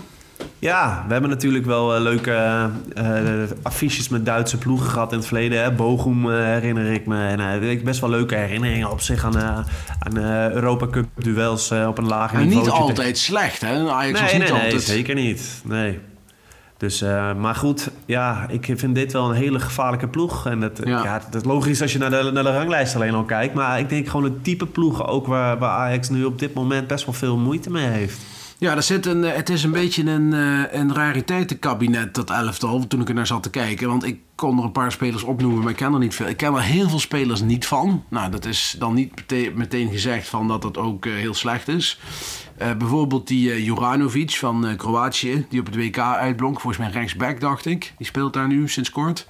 Ja, 0.58 1.04
we 1.06 1.12
hebben 1.12 1.30
natuurlijk 1.30 1.64
wel 1.64 1.94
eh, 1.94 2.00
leuke 2.00 2.30
eh, 2.30 3.42
eh, 3.42 3.50
affiches 3.62 4.08
met 4.08 4.26
Duitse 4.26 4.58
ploegen 4.58 4.90
gehad 4.90 5.12
in 5.12 5.18
het 5.18 5.26
verleden. 5.26 5.62
Hè. 5.62 5.72
Bochum 5.72 6.30
herinner 6.30 6.92
ik 6.92 7.06
me. 7.06 7.26
En 7.26 7.62
ik 7.62 7.84
best 7.84 8.00
wel 8.00 8.10
leuke 8.10 8.34
herinneringen 8.34 8.90
op 8.90 9.00
zich 9.00 9.24
aan, 9.24 9.64
aan 9.98 10.16
Europa 10.52 10.86
Cup 10.86 11.06
duels 11.14 11.70
op 11.72 11.98
een 11.98 12.06
lager 12.06 12.38
En 12.38 12.44
niveau. 12.44 12.64
niet 12.64 12.74
altijd 12.74 13.18
slecht, 13.18 13.60
hè? 13.60 13.90
Ajax 13.90 14.20
was 14.20 14.30
Nee, 14.30 14.40
niet 14.40 14.50
nee, 14.50 14.58
nee, 14.58 14.64
altijd... 14.64 14.82
zeker 14.82 15.14
niet. 15.14 15.62
Nee. 15.64 15.98
Dus, 16.76 17.00
maar 17.38 17.54
goed, 17.54 17.90
ja, 18.06 18.46
ik 18.48 18.72
vind 18.76 18.94
dit 18.94 19.12
wel 19.12 19.28
een 19.28 19.36
hele 19.36 19.60
gevaarlijke 19.60 20.08
ploeg. 20.08 20.46
En 20.46 20.60
dat, 20.60 20.80
Ja. 20.84 21.02
ja. 21.04 21.20
dat 21.30 21.40
is 21.40 21.48
logisch 21.48 21.82
als 21.82 21.92
je 21.92 21.98
naar 21.98 22.10
de, 22.10 22.30
naar 22.32 22.42
de 22.42 22.52
ranglijst 22.52 22.94
alleen 22.94 23.14
al 23.14 23.24
kijkt. 23.24 23.54
Maar 23.54 23.78
ik 23.78 23.88
denk 23.88 24.08
gewoon 24.08 24.24
het 24.24 24.44
type 24.44 24.66
ploegen 24.66 25.06
ook 25.06 25.26
waar, 25.26 25.58
waar 25.58 25.78
Ajax 25.78 26.08
nu 26.08 26.24
op 26.24 26.38
dit 26.38 26.54
moment 26.54 26.86
best 26.86 27.04
wel 27.04 27.14
veel 27.14 27.36
moeite 27.36 27.70
mee 27.70 27.86
heeft. 27.86 28.18
Ja, 28.58 28.76
er 28.76 28.82
zit 28.82 29.06
een, 29.06 29.24
eh, 29.24 29.36
het 29.36 29.48
is 29.48 29.64
een 29.64 29.70
beetje 29.70 30.10
een, 30.10 30.32
eh, 30.32 30.80
een 30.80 30.94
rariteitenkabinet, 30.94 32.14
dat 32.14 32.30
elftal, 32.30 32.86
toen 32.86 33.00
ik 33.00 33.08
er 33.08 33.14
naar 33.14 33.26
zat 33.26 33.42
te 33.42 33.50
kijken. 33.50 33.88
Want 33.88 34.04
ik 34.04 34.18
kon 34.36 34.58
er 34.58 34.64
een 34.64 34.72
paar 34.72 34.92
spelers 34.92 35.22
opnoemen, 35.22 35.62
maar 35.62 35.70
ik 35.70 35.76
ken 35.76 35.92
er 35.92 35.98
niet 35.98 36.14
veel. 36.14 36.26
Ik 36.26 36.36
ken 36.36 36.54
er 36.54 36.62
heel 36.62 36.88
veel 36.88 36.98
spelers 36.98 37.40
niet 37.40 37.66
van. 37.66 38.04
Nou, 38.08 38.30
dat 38.30 38.44
is 38.44 38.76
dan 38.78 38.94
niet 38.94 39.12
meteen, 39.54 39.90
gezegd 39.90 40.28
van 40.28 40.48
dat 40.48 40.62
het 40.62 40.78
ook 40.78 41.06
eh, 41.06 41.12
heel 41.12 41.34
slecht 41.34 41.68
is. 41.68 41.98
Bijvoorbeeld 42.56 43.26
die 43.26 43.50
eh, 43.50 43.64
Juranovic 43.64 44.30
van 44.30 44.76
Kroatië, 44.76 45.46
die 45.48 45.60
op 45.60 45.66
het 45.66 45.76
WK 45.76 45.98
uitblonk. 45.98 46.60
Volgens 46.60 46.82
mij 46.82 46.92
rechtsback, 47.00 47.40
dacht 47.40 47.66
ik. 47.66 47.92
Die 47.98 48.06
speelt 48.06 48.32
daar 48.32 48.48
nu 48.48 48.68
sinds 48.68 48.90
kort. 48.90 49.26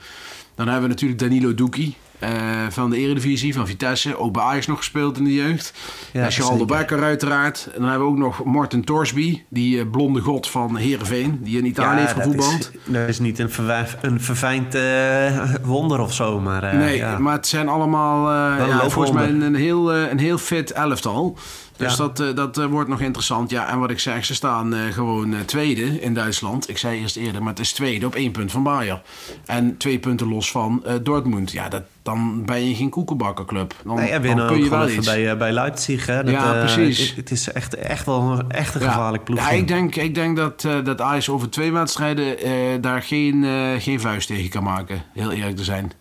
Dan 0.55 0.67
hebben 0.67 0.85
we 0.85 0.89
natuurlijk 0.89 1.21
Danilo 1.21 1.55
Duki. 1.55 1.97
Eh, 2.18 2.31
van 2.68 2.90
de 2.90 2.96
Eredivisie, 2.96 3.55
van 3.55 3.66
Vitesse. 3.66 4.18
Ook 4.18 4.33
bij 4.33 4.42
Ajax 4.42 4.66
nog 4.66 4.79
gespeeld 4.79 5.18
in 5.18 5.24
de 5.24 5.35
jeugd. 5.35 5.72
Ja, 6.12 6.31
Geraldo 6.31 6.59
zeker. 6.59 6.76
Becker 6.76 7.02
uiteraard. 7.02 7.68
En 7.74 7.81
dan 7.81 7.90
hebben 7.90 8.07
we 8.07 8.12
ook 8.12 8.18
nog 8.18 8.44
Martin 8.44 8.85
Torsby. 8.85 9.42
Die 9.48 9.81
eh, 9.81 9.90
blonde 9.90 10.20
god 10.20 10.48
van 10.48 10.76
Heerenveen. 10.76 11.38
Die 11.42 11.59
in 11.59 11.66
Italië 11.66 12.00
heeft 12.00 12.14
dat 12.14 12.22
gevoetbald. 12.22 12.70
is, 12.72 12.92
dat 12.92 13.09
is 13.09 13.18
niet 13.18 13.38
een, 13.38 13.50
verwijf, 13.50 13.96
een 14.00 14.20
verfijnd 14.20 14.74
eh, 14.74 15.55
wonder 15.62 16.00
of 16.00 16.14
zo, 16.14 16.40
maar... 16.40 16.76
nee, 16.76 16.96
ja. 16.96 17.18
maar 17.18 17.33
het 17.33 17.46
zijn 17.46 17.68
allemaal 17.68 18.31
ja, 18.66 18.88
volgens 18.88 19.14
mij 19.14 19.29
een, 19.29 19.40
een 19.40 19.55
heel, 19.55 19.94
een 19.94 20.18
heel 20.18 20.38
fit 20.38 20.70
elftal. 20.72 21.38
Dus 21.77 21.91
Ja. 21.91 21.97
dat, 21.97 22.21
eh, 22.21 22.35
dat 22.35 22.59
eh, 22.59 22.67
wordt 22.67 22.89
nog 22.89 23.01
interessant. 23.01 23.51
Ja, 23.51 23.69
en 23.69 23.79
wat 23.79 23.91
ik 23.91 23.99
zeg, 23.99 24.25
ze 24.25 24.35
staan 24.35 24.75
eh, 24.75 24.81
gewoon 24.93 25.35
tweede 25.45 26.01
in 26.01 26.15
Duitsland. 26.15 26.69
Ik 26.69 26.79
zei 26.79 27.01
eerst 27.01 27.17
eerder, 27.17 27.41
maar 27.43 27.51
het 27.51 27.61
is 27.61 27.73
tweede 27.73 28.07
op 28.07 28.15
één 28.15 28.33
punt 28.33 28.51
van 28.51 28.62
Bayern. 28.62 29.03
En 29.45 29.77
twee 29.77 29.99
punten 29.99 30.29
los 30.29 30.51
van 30.51 30.85
Dortmund. 31.03 31.53
Ja, 31.53 31.69
dat, 31.69 31.83
dan 32.03 32.45
ben 32.45 32.69
je 32.69 32.75
geen 32.75 32.91
koekenbakkerclub. 32.91 33.75
Dan, 33.85 33.97
Nee, 33.97 34.05
en 34.07 34.12
dan 34.12 34.23
winnen 34.23 34.47
kun 34.47 34.62
je 34.65 34.71
wel 34.71 34.89
iets. 34.89 35.07
bij, 35.07 35.37
bij 35.37 35.53
Leipzig. 35.53 36.07
Hè? 36.07 36.25
Dat, 36.25 36.35
Ja, 36.35 36.53
precies. 36.53 37.09
Het, 37.09 37.17
het 37.17 37.31
is 37.31 37.53
echt, 37.53 37.75
echt 37.75 38.07
wel 38.07 38.21
een, 38.21 38.51
echt 38.51 38.75
een 38.75 38.81
gevaarlijk 38.81 39.25
ploeg. 39.25 39.39
Ja, 39.39 39.51
ik 39.51 39.69
denk, 39.69 39.97
ik 39.97 40.15
denk 40.15 40.37
dat, 40.37 40.61
dat 40.85 41.01
Ajax 41.01 41.29
over 41.29 41.51
twee 41.51 41.73
wedstrijden 41.73 42.81
daar 42.81 43.03
geen, 43.03 43.47
geen 43.79 44.01
vuist 44.01 44.29
tegen 44.29 44.51
kan 44.51 44.62
maken. 44.62 45.03
Heel 45.12 45.33
eerlijk 45.33 45.57
te 45.57 45.65
zijn. 45.65 45.93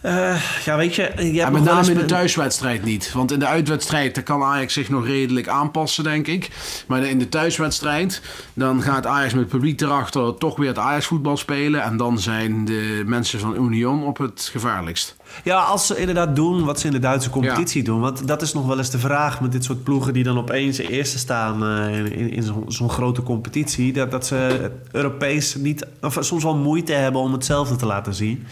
Eh, 0.00 0.42
ja, 0.64 0.76
weet 0.76 0.94
je... 0.94 1.12
nog 1.34 1.50
met 1.50 1.64
name 1.64 1.90
in 1.90 1.98
de 1.98 2.04
thuiswedstrijd 2.04 2.84
niet. 2.84 3.12
Want 3.12 3.32
in 3.32 3.38
de 3.38 3.46
uitwedstrijd 3.46 4.14
daar 4.14 4.24
kan 4.24 4.42
Ajax 4.42 4.72
zich 4.72 4.88
nog 4.88 5.06
redelijk 5.06 5.48
aanpassen, 5.48 6.04
denk 6.04 6.26
ik. 6.26 6.50
Maar 6.86 7.02
in 7.02 7.18
de 7.18 7.28
thuiswedstrijd, 7.28 8.22
dan 8.54 8.82
gaat 8.82 9.06
Ajax 9.06 9.32
met 9.32 9.42
het 9.42 9.50
publiek 9.50 9.80
erachter 9.80 10.34
toch 10.34 10.56
weer 10.56 10.68
het 10.68 10.78
Ajax 10.78 11.06
voetbal 11.06 11.36
spelen. 11.36 11.82
En 11.82 11.96
dan 11.96 12.18
zijn 12.18 12.64
de 12.64 13.02
mensen 13.06 13.40
van 13.40 13.64
Union 13.64 14.04
op 14.04 14.18
het 14.18 14.48
gevaarlijkst. 14.52 15.16
Ja, 15.44 15.60
als 15.60 15.86
ze 15.86 15.96
inderdaad 15.96 16.36
doen 16.36 16.64
wat 16.64 16.80
ze 16.80 16.86
in 16.86 16.92
de 16.92 16.98
Duitse 16.98 17.30
competitie 17.30 17.82
doen. 17.82 18.00
Want 18.00 18.26
dat 18.26 18.42
is 18.42 18.52
nog 18.52 18.66
wel 18.66 18.78
eens 18.78 18.90
de 18.90 18.98
vraag 18.98 19.40
met 19.40 19.52
dit 19.52 19.64
soort 19.64 19.82
ploegen 19.82 20.12
die 20.12 20.24
dan 20.24 20.38
opeens 20.38 20.78
eerste 20.78 21.18
staan 21.18 21.64
eh, 21.64 21.98
in, 21.98 22.12
in, 22.12 22.30
in 22.32 22.42
zo'n 22.42 22.64
zo'n 22.68 22.90
grote 22.90 23.22
competitie. 23.22 23.92
Dat, 23.92 24.10
dat 24.10 24.26
ze 24.26 24.70
Europees 24.92 25.54
niet, 25.54 25.86
of 26.00 26.16
soms 26.20 26.42
wel 26.42 26.56
moeite 26.56 26.92
hebben 26.92 27.20
om 27.20 27.32
hetzelfde 27.32 27.76
te 27.76 27.86
laten 27.86 28.14
zien. 28.14 28.46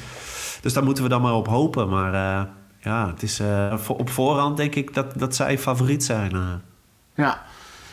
Dus 0.66 0.74
daar 0.74 0.84
moeten 0.84 1.02
we 1.02 1.08
dan 1.08 1.20
maar 1.22 1.34
op 1.34 1.46
hopen. 1.46 1.88
Maar 1.88 2.14
eh, 2.14 2.46
ja, 2.80 3.08
het 3.08 3.22
is 3.22 3.40
eh, 3.40 3.74
op 3.86 4.10
voorhand 4.10 4.56
denk 4.56 4.74
ik 4.74 4.94
dat, 4.94 5.18
dat 5.18 5.34
zij 5.34 5.58
favoriet 5.58 6.04
zijn. 6.04 6.32
eh. 6.32 6.40
Ja. 7.14 7.42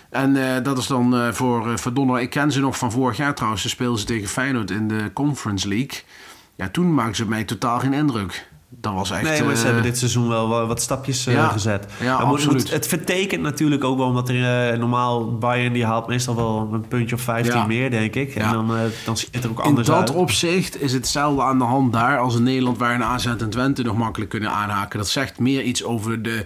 En 0.10 0.64
dat 0.64 0.78
is 0.78 0.88
dan 0.88 1.34
voor, 1.34 1.76
donderdag. 1.94 2.24
Ik 2.24 2.30
ken 2.30 2.52
ze 2.52 2.60
nog 2.60 2.78
van 2.78 2.92
vorig 2.92 3.18
jaar 3.18 3.36
trouwens. 3.36 3.62
Ze 3.62 3.70
speelden 3.70 4.00
ze 4.00 4.06
tegen 4.06 4.28
Feyenoord 4.28 4.72
in 4.72 4.88
de 4.88 5.12
Conference 5.14 5.68
League. 5.68 6.02
Ja, 6.56 6.70
toen 6.70 6.94
maakten 6.94 7.16
ze 7.16 7.28
mij 7.28 7.44
totaal 7.44 7.80
geen 7.80 7.94
indruk. 7.94 8.50
Dat 8.78 8.94
was 8.94 9.12
echt... 9.12 9.22
Nee, 9.22 9.44
maar 9.44 9.52
ze 9.56 9.60
eh, 9.60 9.66
hebben 9.66 9.84
dit 9.84 9.98
seizoen 9.98 10.28
wel 10.28 10.48
wa- 10.48 10.66
wat 10.66 10.82
stapjes 10.82 11.26
eh, 11.28 11.34
Ja, 11.34 11.48
gezet. 11.48 11.86
ja, 12.02 12.18
Maar 12.18 12.26
absoluut. 12.26 12.58
moet- 12.58 12.72
het 12.72 12.88
vertekent 12.88 13.42
natuurlijk 13.42 13.84
ook 13.84 13.98
wel, 13.98 14.08
omdat 14.08 14.30
er 14.30 14.70
eh, 14.72 14.80
normaal 14.80 15.38
Bayern 15.38 15.74
die 15.74 15.86
haalt 15.86 16.08
meestal 16.08 16.36
wel 16.36 16.70
een 16.72 16.88
puntje 16.88 17.16
of 17.16 17.22
15 17.22 17.54
Ja. 17.56 17.66
meer, 17.66 17.90
denk 17.90 18.16
ik. 18.16 18.36
En 18.36 18.42
Ja. 18.44 18.52
dan, 18.52 18.76
eh, 18.76 18.82
dan 19.06 19.18
ziet 19.18 19.30
het 19.36 19.44
er 19.44 19.50
ook 19.50 19.60
In 19.60 19.64
anders 19.66 19.88
dat 19.88 19.98
uit. 20.00 20.10
opzicht 20.14 20.82
is 20.82 20.94
hetzelfde 20.94 21.42
aan 21.44 21.58
de 21.58 21.64
hand 21.64 21.94
daar 21.94 22.18
als 22.20 22.36
in 22.36 22.44
Nederland, 22.44 22.78
waar 22.78 22.96
een 22.96 23.04
AZ 23.04 23.26
en 23.26 23.50
Twente 23.50 23.84
nog 23.84 23.98
makkelijk 23.98 24.30
kunnen 24.32 24.50
aanhaken. 24.52 24.98
Dat 25.00 25.10
zegt 25.10 25.40
meer 25.40 25.62
iets 25.64 25.84
over 25.84 26.22
de, 26.22 26.46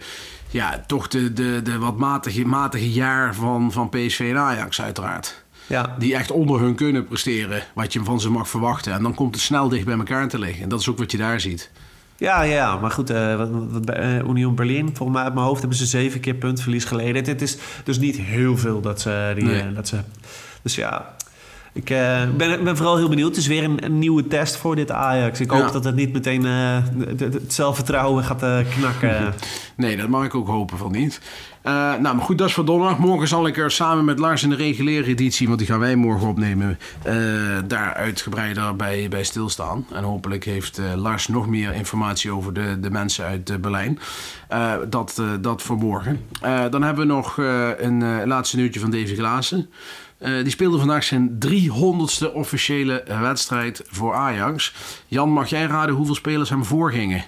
ja, 0.50 0.84
toch 0.88 1.08
de, 1.08 1.34
de, 1.34 1.62
de 1.64 1.78
wat 1.78 1.98
matige, 1.98 2.46
matige 2.46 2.92
jaar 2.92 3.36
van, 3.36 3.72
van 3.72 3.90
PSV 3.90 4.20
en 4.30 4.38
Ajax, 4.38 4.82
uiteraard. 4.82 5.46
Ja, 5.68 5.96
Die 6.00 6.16
echt 6.16 6.32
onder 6.32 6.60
hun 6.60 6.76
kunnen 6.76 7.08
presteren, 7.08 7.64
wat 7.76 7.94
je 7.94 8.04
van 8.04 8.20
ze 8.22 8.30
mag 8.30 8.50
verwachten. 8.50 8.94
En 8.94 9.04
dan 9.04 9.14
komt 9.14 9.36
het 9.36 9.44
snel 9.44 9.70
dicht 9.70 9.86
bij 9.86 9.98
elkaar 9.98 10.28
te 10.28 10.40
liggen. 10.40 10.64
En 10.64 10.70
dat 10.70 10.80
is 10.80 10.90
ook 10.90 10.98
wat 10.98 11.12
je 11.12 11.18
daar 11.18 11.40
ziet. 11.40 11.72
Ja, 12.18 12.42
ja, 12.42 12.78
maar 12.78 12.92
goed, 12.92 13.10
wat, 13.10 13.50
wat 13.70 13.86
bij 13.86 13.96
eh, 13.96 14.28
Union 14.28 14.56
Berlin, 14.56 14.86
volgens 14.86 15.18
mij 15.18 15.24
uit 15.24 15.34
mijn 15.34 15.46
hoofd 15.46 15.60
hebben 15.60 15.78
ze 15.78 15.86
zeven 15.86 16.20
keer 16.20 16.34
puntverlies 16.34 16.86
geleden. 16.86 17.26
Het 17.26 17.42
is 17.42 17.58
dus 17.84 18.00
niet 18.00 18.18
heel 18.18 18.58
veel 18.58 18.82
dat 18.82 19.02
ze... 19.02 19.32
Die, 19.36 19.44
Nee. 19.44 19.62
eh, 19.62 19.76
dat 19.76 19.88
ze 19.88 19.98
dus 20.62 20.76
ja... 20.76 21.16
Ik 21.78 21.90
eh, 21.90 22.22
ben, 22.38 22.64
ben 22.64 22.78
vooral 22.78 22.98
heel 22.98 23.10
benieuwd. 23.10 23.30
Het 23.30 23.38
is 23.38 23.48
weer 23.48 23.64
een, 23.64 23.84
een 23.86 24.00
nieuwe 24.00 24.28
test 24.28 24.56
voor 24.58 24.76
dit 24.76 24.92
Ajax. 24.92 25.40
Ik 25.40 25.50
hoop 25.50 25.60
Ja. 25.66 25.72
dat 25.72 25.84
het 25.84 25.96
niet 25.96 26.14
meteen 26.14 26.42
de- 26.42 27.30
het 27.32 27.54
zelfvertrouwen 27.54 28.24
gaat 28.24 28.44
eh, 28.44 28.58
knakken. 28.78 29.16
Nee, 29.76 29.98
dat 29.98 30.08
mag 30.08 30.26
ik 30.26 30.36
ook 30.36 30.48
hopen 30.48 30.78
van 30.78 30.92
niet. 30.92 31.22
Nou, 31.64 32.02
maar 32.02 32.22
goed, 32.22 32.38
dat 32.38 32.48
is 32.48 32.54
voor 32.54 32.66
donderdag. 32.66 32.98
Morgen 32.98 33.28
zal 33.28 33.48
ik 33.48 33.58
er 33.58 33.72
samen 33.72 34.06
met 34.06 34.20
Lars 34.20 34.44
in 34.44 34.50
de 34.50 34.56
reguliere 34.56 35.08
editie, 35.08 35.48
want 35.48 35.60
die 35.60 35.68
gaan 35.68 35.80
wij 35.80 35.96
morgen 35.96 36.28
opnemen, 36.28 36.80
daar 37.68 37.94
uitgebreider 37.94 38.76
bij, 38.76 39.08
bij 39.10 39.24
stilstaan. 39.24 39.86
En 39.94 40.04
hopelijk 40.04 40.44
heeft 40.44 40.82
Lars 40.96 41.28
nog 41.28 41.48
meer 41.48 41.74
informatie 41.74 42.32
over 42.32 42.54
de, 42.54 42.80
de 42.80 42.90
mensen 42.90 43.26
uit 43.26 43.62
Berlijn. 43.62 44.00
Dat, 44.90 45.22
dat 45.42 45.62
voor 45.62 45.78
morgen. 45.78 46.20
Dan 46.70 46.84
hebben 46.84 47.08
we 47.08 47.14
nog 47.14 47.38
een 47.78 48.28
laatste 48.28 48.56
nieuwtje 48.58 48.80
van 48.80 48.92
Davy 48.92 49.16
Klaassen. 49.16 49.70
Eh, 50.18 50.34
die 50.42 50.50
speelde 50.50 50.78
vandaag 50.78 51.04
zijn 51.04 51.38
300ste 51.46 52.34
officiële 52.34 53.02
eh, 53.02 53.22
wedstrijd 53.22 53.82
voor 53.88 54.14
Ajax. 54.14 54.74
Jan, 55.08 55.30
mag 55.30 55.50
jij 55.50 55.66
raden 55.66 55.96
hoeveel 55.96 56.16
spelers 56.16 56.50
hem 56.50 56.66
voorgingen? 56.66 57.24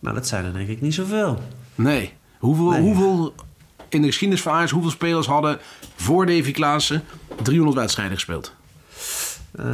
nou, 0.00 0.14
dat 0.14 0.26
zijn 0.28 0.44
er 0.44 0.52
denk 0.52 0.68
ik 0.68 0.80
niet 0.80 0.94
zoveel. 0.94 1.38
Nee. 1.74 2.12
Hoeveel, 2.38 2.70
Nee. 2.70 2.80
hoeveel 2.80 3.34
in 3.88 4.00
de 4.00 4.06
geschiedenis 4.06 4.42
van 4.42 4.52
Ajax, 4.52 4.70
hoeveel 4.70 4.90
spelers 4.90 5.26
hadden 5.26 5.58
voor 5.96 6.26
Davy 6.26 6.50
Klaassen 6.52 7.02
300 7.42 7.76
wedstrijden 7.78 8.14
gespeeld? 8.14 8.54
Eh, 9.58 9.64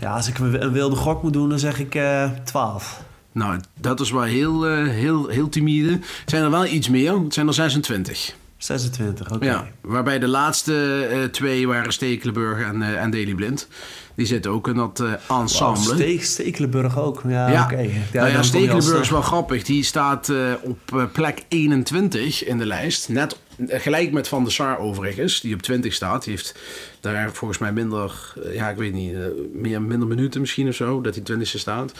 ja, 0.00 0.14
als 0.14 0.28
ik 0.28 0.38
een 0.38 0.72
wilde 0.72 0.96
gok 0.96 1.22
moet 1.22 1.32
doen, 1.32 1.48
dan 1.48 1.58
zeg 1.58 1.78
ik 1.78 1.94
eh 1.94 2.30
12. 2.44 3.02
Nou, 3.32 3.60
dat 3.80 4.00
is 4.00 4.10
wel 4.10 4.22
heel, 4.22 4.66
eh, 4.66 4.88
heel, 4.88 5.26
heel 5.28 5.48
timide. 5.48 5.90
Het 5.92 6.02
zijn 6.30 6.42
er 6.42 6.50
wel 6.50 6.66
iets 6.66 6.88
meer. 6.88 7.18
Het 7.20 7.34
zijn 7.34 7.46
er 7.46 7.54
26. 7.54 8.34
26, 8.58 9.32
oké. 9.32 9.44
Ja, 9.44 9.66
waarbij 9.80 10.18
de 10.18 10.28
laatste 10.28 11.06
eh, 11.10 11.22
twee 11.24 11.66
waren 11.66 11.92
Stekelenburg 11.92 12.60
en, 12.68 12.82
eh 12.82 13.02
en 13.02 13.10
Daley 13.10 13.34
Blind. 13.34 13.68
Die 14.14 14.26
zitten 14.26 14.50
ook 14.50 14.68
in 14.68 14.74
dat 14.74 15.00
eh, 15.00 15.12
ensemble. 15.40 15.94
Ste- 15.94 16.18
Stekelenburg 16.24 16.98
ook. 16.98 17.22
Ja, 17.28 17.48
Ja, 17.50 17.64
oké. 17.64 17.76
nou 17.76 17.90
ja, 18.12 18.26
je 18.26 18.36
al 18.36 18.44
Stekelenburg 18.44 19.00
is 19.00 19.10
wel 19.10 19.22
grappig. 19.22 19.62
Die 19.62 19.82
staat 19.82 20.32
op 20.62 21.08
plek 21.12 21.44
21 21.48 22.44
in 22.44 22.58
de 22.58 22.66
lijst. 22.66 23.08
Net 23.08 23.38
gelijk 23.68 24.12
met 24.12 24.28
Van 24.28 24.42
der 24.42 24.52
Sar 24.52 24.78
overigens, 24.78 25.40
die 25.40 25.54
op 25.54 25.62
20 25.62 25.92
staat. 25.92 26.24
Die 26.24 26.32
heeft 26.32 26.54
daar 27.00 27.32
volgens 27.32 27.58
mij 27.58 27.72
minder, 27.72 28.32
eh, 28.44 28.54
ja 28.54 28.70
ik 28.70 28.76
weet 28.76 28.92
niet, 28.92 29.14
eh, 29.14 29.20
meer, 29.52 29.82
minder 29.82 30.08
minuten 30.08 30.40
misschien 30.40 30.68
of 30.68 30.74
zo, 30.74 31.00
dat 31.00 31.14
hij 31.14 31.24
20ste 31.24 31.58
staat. 31.58 31.92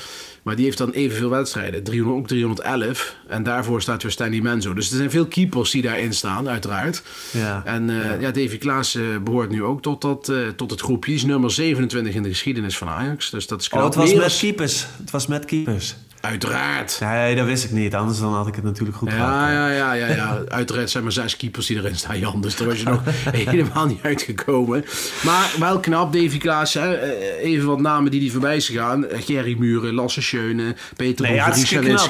Maar 0.42 0.56
die 0.56 0.64
heeft 0.64 0.78
dan 0.78 0.90
evenveel 0.90 1.30
wedstrijden, 1.30 1.82
300, 1.82 2.20
ook 2.20 2.28
311. 2.28 3.16
En 3.28 3.42
daarvoor 3.42 3.82
staat 3.82 4.02
weer 4.02 4.12
Stanley 4.12 4.40
Menzo. 4.40 4.74
Dus 4.74 4.90
er 4.90 4.96
zijn 4.96 5.10
veel 5.10 5.26
keepers 5.26 5.70
die 5.70 5.82
daarin 5.82 6.14
staan, 6.14 6.48
uiteraard. 6.48 7.02
Ja. 7.30 7.62
En 7.64 7.90
eh, 7.90 8.20
ja. 8.20 8.30
Davy 8.30 8.58
Klaas 8.58 8.98
behoort 9.24 9.50
nu 9.50 9.62
ook 9.62 9.82
tot, 9.82 10.00
dat, 10.00 10.32
tot 10.56 10.70
het 10.70 10.80
groepje. 10.80 11.10
Hij 11.10 11.20
is 11.20 11.26
nummer 11.26 11.50
27 11.50 12.14
in 12.14 12.22
de 12.22 12.28
geschiedenis 12.28 12.78
van 12.78 12.88
Ajax. 12.88 13.30
Dus 13.30 13.46
dat 13.46 13.60
is 13.60 13.68
Oh, 13.68 13.84
het 13.84 13.94
was 13.94 14.14
met 14.14 14.38
keepers. 14.38 14.86
Het 14.98 15.10
was 15.10 15.26
met 15.26 15.44
keepers. 15.44 15.96
Uiteraard. 16.20 16.98
Nee, 17.00 17.34
dat 17.36 17.46
wist 17.46 17.64
ik 17.64 17.70
niet. 17.70 17.94
Anders 17.94 18.18
dan 18.18 18.34
had 18.34 18.46
ik 18.46 18.54
het 18.54 18.64
natuurlijk 18.64 18.96
goed 18.98 19.10
gehad. 19.12 19.28
Ja, 19.28 19.50
ja, 19.50 19.70
ja, 19.70 19.92
ja, 19.92 20.06
ja. 20.14 20.42
Uiteraard 20.48 20.90
zijn 20.90 21.02
maar 21.02 21.12
zes 21.12 21.36
keepers 21.36 21.66
die 21.66 21.76
erin 21.76 21.96
staan, 21.96 22.18
Jan. 22.18 22.40
Dus 22.40 22.56
daar 22.56 22.68
was 22.68 22.78
je 22.78 22.84
nog 22.84 23.00
helemaal 23.32 23.86
niet 23.86 24.02
uitgekomen. 24.02 24.84
Maar 25.24 25.50
wel 25.58 25.80
knap, 25.80 26.12
Davy 26.12 26.38
Klaas. 26.38 26.74
Hè. 26.74 26.94
Eh, 26.94 27.44
Even 27.52 27.66
wat 27.66 27.80
namen 27.80 28.10
die 28.10 28.20
die 28.20 28.32
voorbij 28.32 28.60
zijn 28.60 28.78
gegaan. 28.78 29.06
Eh, 29.08 29.22
Gerry 29.22 29.56
Muren, 29.58 29.94
Lasse 29.94 30.22
Schöne, 30.22 30.74
Peter 30.96 31.24
Nee. 31.30 31.40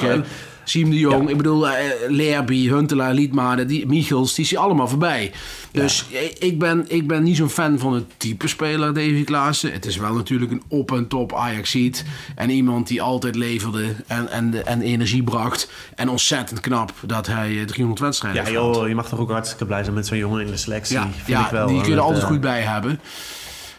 En- 0.01 0.25
Siem 0.69 0.89
de 0.89 0.99
Jong. 0.99 1.29
Ik 1.29 1.37
bedoel, 1.37 1.69
eh 1.69 1.83
Lerby, 2.07 2.67
Huntelaar, 2.69 3.13
Liedmaden, 3.13 3.67
die, 3.67 3.85
Michels, 3.87 4.33
die 4.33 4.45
zijn 4.45 4.61
allemaal 4.61 4.87
voorbij. 4.87 5.31
Dus 5.71 6.05
ik- 6.09 6.35
ik, 6.39 6.59
ben, 6.59 6.85
ik 6.87 7.07
ben 7.07 7.23
niet 7.23 7.35
zo'n 7.37 7.49
fan 7.49 7.79
van 7.79 7.93
het 7.93 8.03
type 8.17 8.47
speler, 8.47 8.93
Davy 8.93 9.23
Klaassen. 9.23 9.71
Het 9.71 9.85
is 9.85 9.97
wel 9.97 10.13
natuurlijk 10.13 10.51
een 10.51 10.61
op- 10.67 10.91
en 10.91 11.07
top 11.07 11.33
Ajaxiet. 11.33 12.05
En 12.35 12.49
iemand 12.49 12.87
die 12.87 13.01
altijd 13.01 13.35
leverde 13.35 13.85
en, 14.07 14.29
en, 14.31 14.65
en 14.65 14.81
energie 14.81 15.23
bracht. 15.23 15.69
En 15.95 16.09
ontzettend 16.09 16.59
knap 16.59 16.93
dat 17.05 17.27
hij 17.27 17.59
eh, 17.59 17.65
300 17.65 17.99
wedstrijden 18.01 18.43
Ja, 18.45 18.51
joh, 18.51 18.87
je 18.87 18.95
mag 18.95 19.07
toch 19.09 19.19
ook 19.19 19.31
hartstikke 19.31 19.65
blij 19.65 19.83
zijn 19.83 19.95
met 19.95 20.07
zo'n 20.07 20.17
jongen 20.17 20.45
in 20.45 20.51
de 20.51 20.57
selectie. 20.57 20.95
Ja, 20.95 21.01
vind 21.13 21.27
ja 21.37 21.45
ik 21.45 21.51
wel. 21.51 21.67
die 21.67 21.81
kun 21.81 21.89
je 21.89 21.95
er 21.95 22.01
altijd 22.01 22.21
eh, 22.23 22.27
goed 22.29 22.41
bij 22.41 22.61
hebben. 22.61 22.99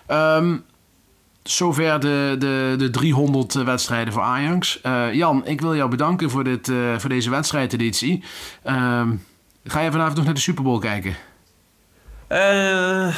Ehm, 0.07 0.57
zover 1.51 2.01
de, 2.01 2.37
de, 2.39 2.75
de 2.79 2.91
300 2.91 3.53
wedstrijden 3.55 4.13
voor 4.13 4.23
Ajax. 4.23 4.81
Eh, 4.81 5.13
Jan, 5.13 5.47
ik 5.47 5.61
wil 5.61 5.77
jou 5.77 5.91
bedanken 5.91 6.31
voor, 6.31 6.45
dit, 6.45 6.69
eh, 6.69 6.77
voor 6.99 7.09
deze 7.09 7.31
wedstrijdeditie. 7.31 8.25
Ehm, 8.63 9.09
ga 9.65 9.81
je 9.81 9.91
vanavond 9.91 10.17
nog 10.17 10.25
naar 10.25 10.35
de 10.35 10.41
Super 10.41 10.65
Bowl 10.65 10.79
kijken? 10.79 11.17
Eh, 12.27 13.15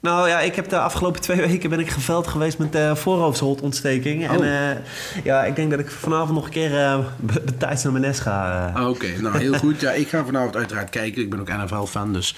nou 0.00 0.28
ja, 0.28 0.40
ik 0.40 0.54
heb 0.54 0.68
de 0.68 0.78
afgelopen 0.78 1.20
twee 1.20 1.40
weken 1.46 1.70
ben 1.70 1.78
ik 1.80 1.90
geveld 1.90 2.26
geweest 2.26 2.58
met 2.58 2.74
uh, 2.74 2.94
voorhoofdsholtontsteking. 2.94 4.28
En 4.28 4.38
Oh. 4.38 4.46
eh, 4.70 4.76
ja, 5.24 5.44
ik 5.44 5.56
denk 5.56 5.70
dat 5.70 5.80
ik 5.80 5.90
vanavond 5.90 6.32
nog 6.34 6.44
een 6.44 6.50
keer 6.50 6.78
eh 6.78 6.98
tijd 7.58 7.82
naar 7.82 7.92
mijn 7.92 8.04
nest 8.04 8.20
ga. 8.20 8.68
eh. 8.68 8.76
Ah, 8.82 8.88
Oké, 8.88 9.06
nou 9.20 9.38
heel 9.38 9.54
goed. 9.54 9.80
Ja, 9.80 9.90
ik 9.90 10.08
ga 10.08 10.24
vanavond 10.24 10.56
uiteraard 10.56 10.90
kijken. 10.90 11.22
Ik 11.22 11.30
ben 11.30 11.40
ook 11.40 11.48
NFL-fan, 11.48 12.12
dus 12.12 12.34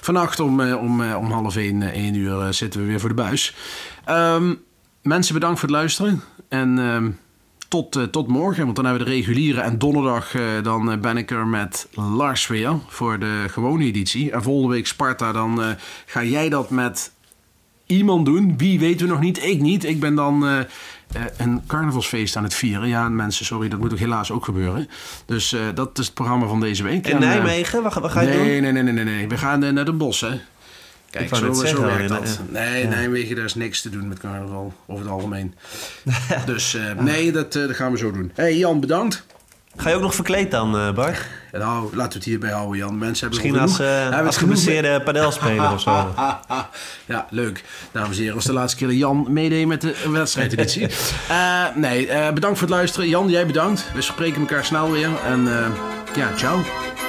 vannacht 0.00 0.40
om, 0.40 0.60
eh, 0.60 0.76
om, 0.82 1.02
eh, 1.02 1.16
om 1.16 1.30
half 1.30 1.56
één, 1.56 1.82
eh, 1.82 1.88
één 1.88 2.14
uur 2.14 2.40
eh, 2.40 2.48
zitten 2.50 2.80
we 2.80 2.86
weer 2.86 3.00
voor 3.00 3.08
de 3.08 3.14
buis. 3.14 3.54
Ehm, 4.04 4.54
mensen, 5.08 5.34
bedankt 5.34 5.58
voor 5.58 5.68
het 5.68 5.76
luisteren. 5.76 6.22
En 6.48 6.78
ehm, 6.78 7.10
tot, 7.68 7.96
eh, 7.96 8.02
tot 8.02 8.28
morgen, 8.28 8.64
want 8.64 8.76
dan 8.76 8.84
hebben 8.84 9.04
we 9.04 9.10
de 9.10 9.16
reguliere. 9.16 9.60
En 9.60 9.78
donderdag 9.78 10.34
eh, 10.34 10.42
dan 10.62 10.90
eh, 10.90 10.98
ben 10.98 11.16
ik 11.16 11.30
er 11.30 11.46
met 11.46 11.88
Lars 11.94 12.46
weer 12.46 12.72
voor 12.88 13.18
de 13.18 13.44
gewone 13.48 13.84
editie. 13.84 14.30
En 14.30 14.42
volgende 14.42 14.74
week 14.74 14.86
Sparta, 14.86 15.32
dan 15.32 15.60
ga 16.06 16.24
jij 16.24 16.48
dat 16.48 16.70
met 16.70 17.12
iemand 17.86 18.26
doen. 18.26 18.58
Wie 18.58 18.78
weten 18.78 19.06
we 19.06 19.12
nog 19.12 19.20
niet. 19.20 19.44
Ik 19.44 19.60
niet. 19.60 19.84
Ik 19.84 20.00
ben 20.00 20.14
dan 20.14 20.46
een 21.36 21.62
carnavalsfeest 21.66 22.36
aan 22.36 22.42
het 22.42 22.54
vieren. 22.54 22.88
Ja, 22.88 23.08
mensen, 23.08 23.44
sorry, 23.44 23.68
dat 23.68 23.78
moet 23.78 23.92
ook 23.92 23.98
helaas 23.98 24.30
ook 24.30 24.44
gebeuren. 24.44 24.88
Dus 25.26 25.56
dat 25.74 25.98
is 25.98 26.04
het 26.04 26.14
programma 26.14 26.46
van 26.46 26.60
deze 26.60 26.82
week. 26.82 27.06
In 27.06 27.12
En, 27.12 27.20
Nijmegen, 27.20 27.82
wat, 27.82 27.94
wat 27.94 28.10
ga 28.10 28.20
je 28.20 28.32
doen? 28.32 28.42
nee, 28.42 28.60
nee, 28.60 28.72
nee, 28.72 28.82
nee, 28.82 28.92
nee, 28.92 29.04
nee. 29.04 29.28
We 29.28 29.38
gaan 29.38 29.74
naar 29.74 29.84
de 29.84 29.92
bos, 29.92 30.20
hè. 30.20 30.40
Kijk, 31.10 31.28
zo, 31.28 31.36
zo 31.36 31.52
zeggen, 31.52 31.84
werkt 31.84 32.08
ja, 32.08 32.18
dat. 32.18 32.40
ja. 32.52 32.60
Nee, 32.60 32.86
Nijmegen, 32.86 33.36
daar 33.36 33.44
is 33.44 33.54
niks 33.54 33.80
te 33.82 33.90
doen 33.90 34.08
met 34.08 34.18
carnaval, 34.18 34.72
over 34.86 35.04
het 35.04 35.12
algemeen. 35.12 35.54
dus 36.46 36.74
eh, 36.74 36.82
nee, 36.98 37.32
dat, 37.32 37.56
eh, 37.56 37.66
dat 37.66 37.76
gaan 37.76 37.92
we 37.92 37.98
zo 37.98 38.12
doen. 38.12 38.32
hey, 38.34 38.56
Jan, 38.56 38.80
bedankt. 38.80 39.26
Ga 39.76 39.88
je 39.88 39.94
ook 39.94 40.02
nog 40.02 40.14
verkleed 40.14 40.50
dan, 40.50 40.78
eh, 40.78 40.92
Bart? 40.92 41.26
Nou, 41.52 41.82
laten 41.82 42.12
we 42.12 42.14
het 42.14 42.24
hierbij 42.24 42.50
houden, 42.50 42.78
Jan. 42.78 42.98
Mensen 42.98 43.28
hebben 43.28 43.44
Misschien 43.44 43.62
als, 43.62 43.78
hebben 43.78 44.26
als 44.26 44.36
geblesseerde 44.36 45.00
padelspeler 45.04 45.72
of 45.72 45.80
zo. 45.80 46.14
ja, 47.14 47.26
leuk. 47.30 47.64
Dames 47.92 48.16
en 48.16 48.20
heren, 48.20 48.34
was 48.34 48.44
de 48.44 48.52
laatste 48.52 48.78
keer 48.78 48.88
dat 48.88 48.96
Jan 48.96 49.26
meedeed 49.28 49.66
met 49.66 49.80
de 49.80 49.94
wedstrijdeditie. 50.10 50.88
Eh 51.28 51.64
nee, 51.74 52.08
eh, 52.08 52.32
bedankt 52.32 52.58
voor 52.58 52.66
het 52.66 52.76
luisteren. 52.76 53.08
Jan, 53.08 53.28
jij 53.28 53.46
bedankt. 53.46 53.90
We 53.94 54.02
spreken 54.02 54.40
elkaar 54.40 54.64
snel 54.64 54.90
weer. 54.90 55.10
En 55.26 55.48
eh, 55.48 55.66
ja, 56.16 56.36
ciao. 56.36 56.62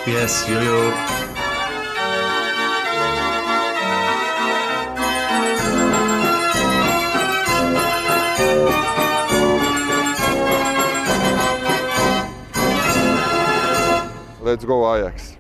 Yes, 0.06 0.46
jojo. 0.48 0.92
Let's 14.50 14.66
go 14.66 14.96
Ajax. 14.96 15.39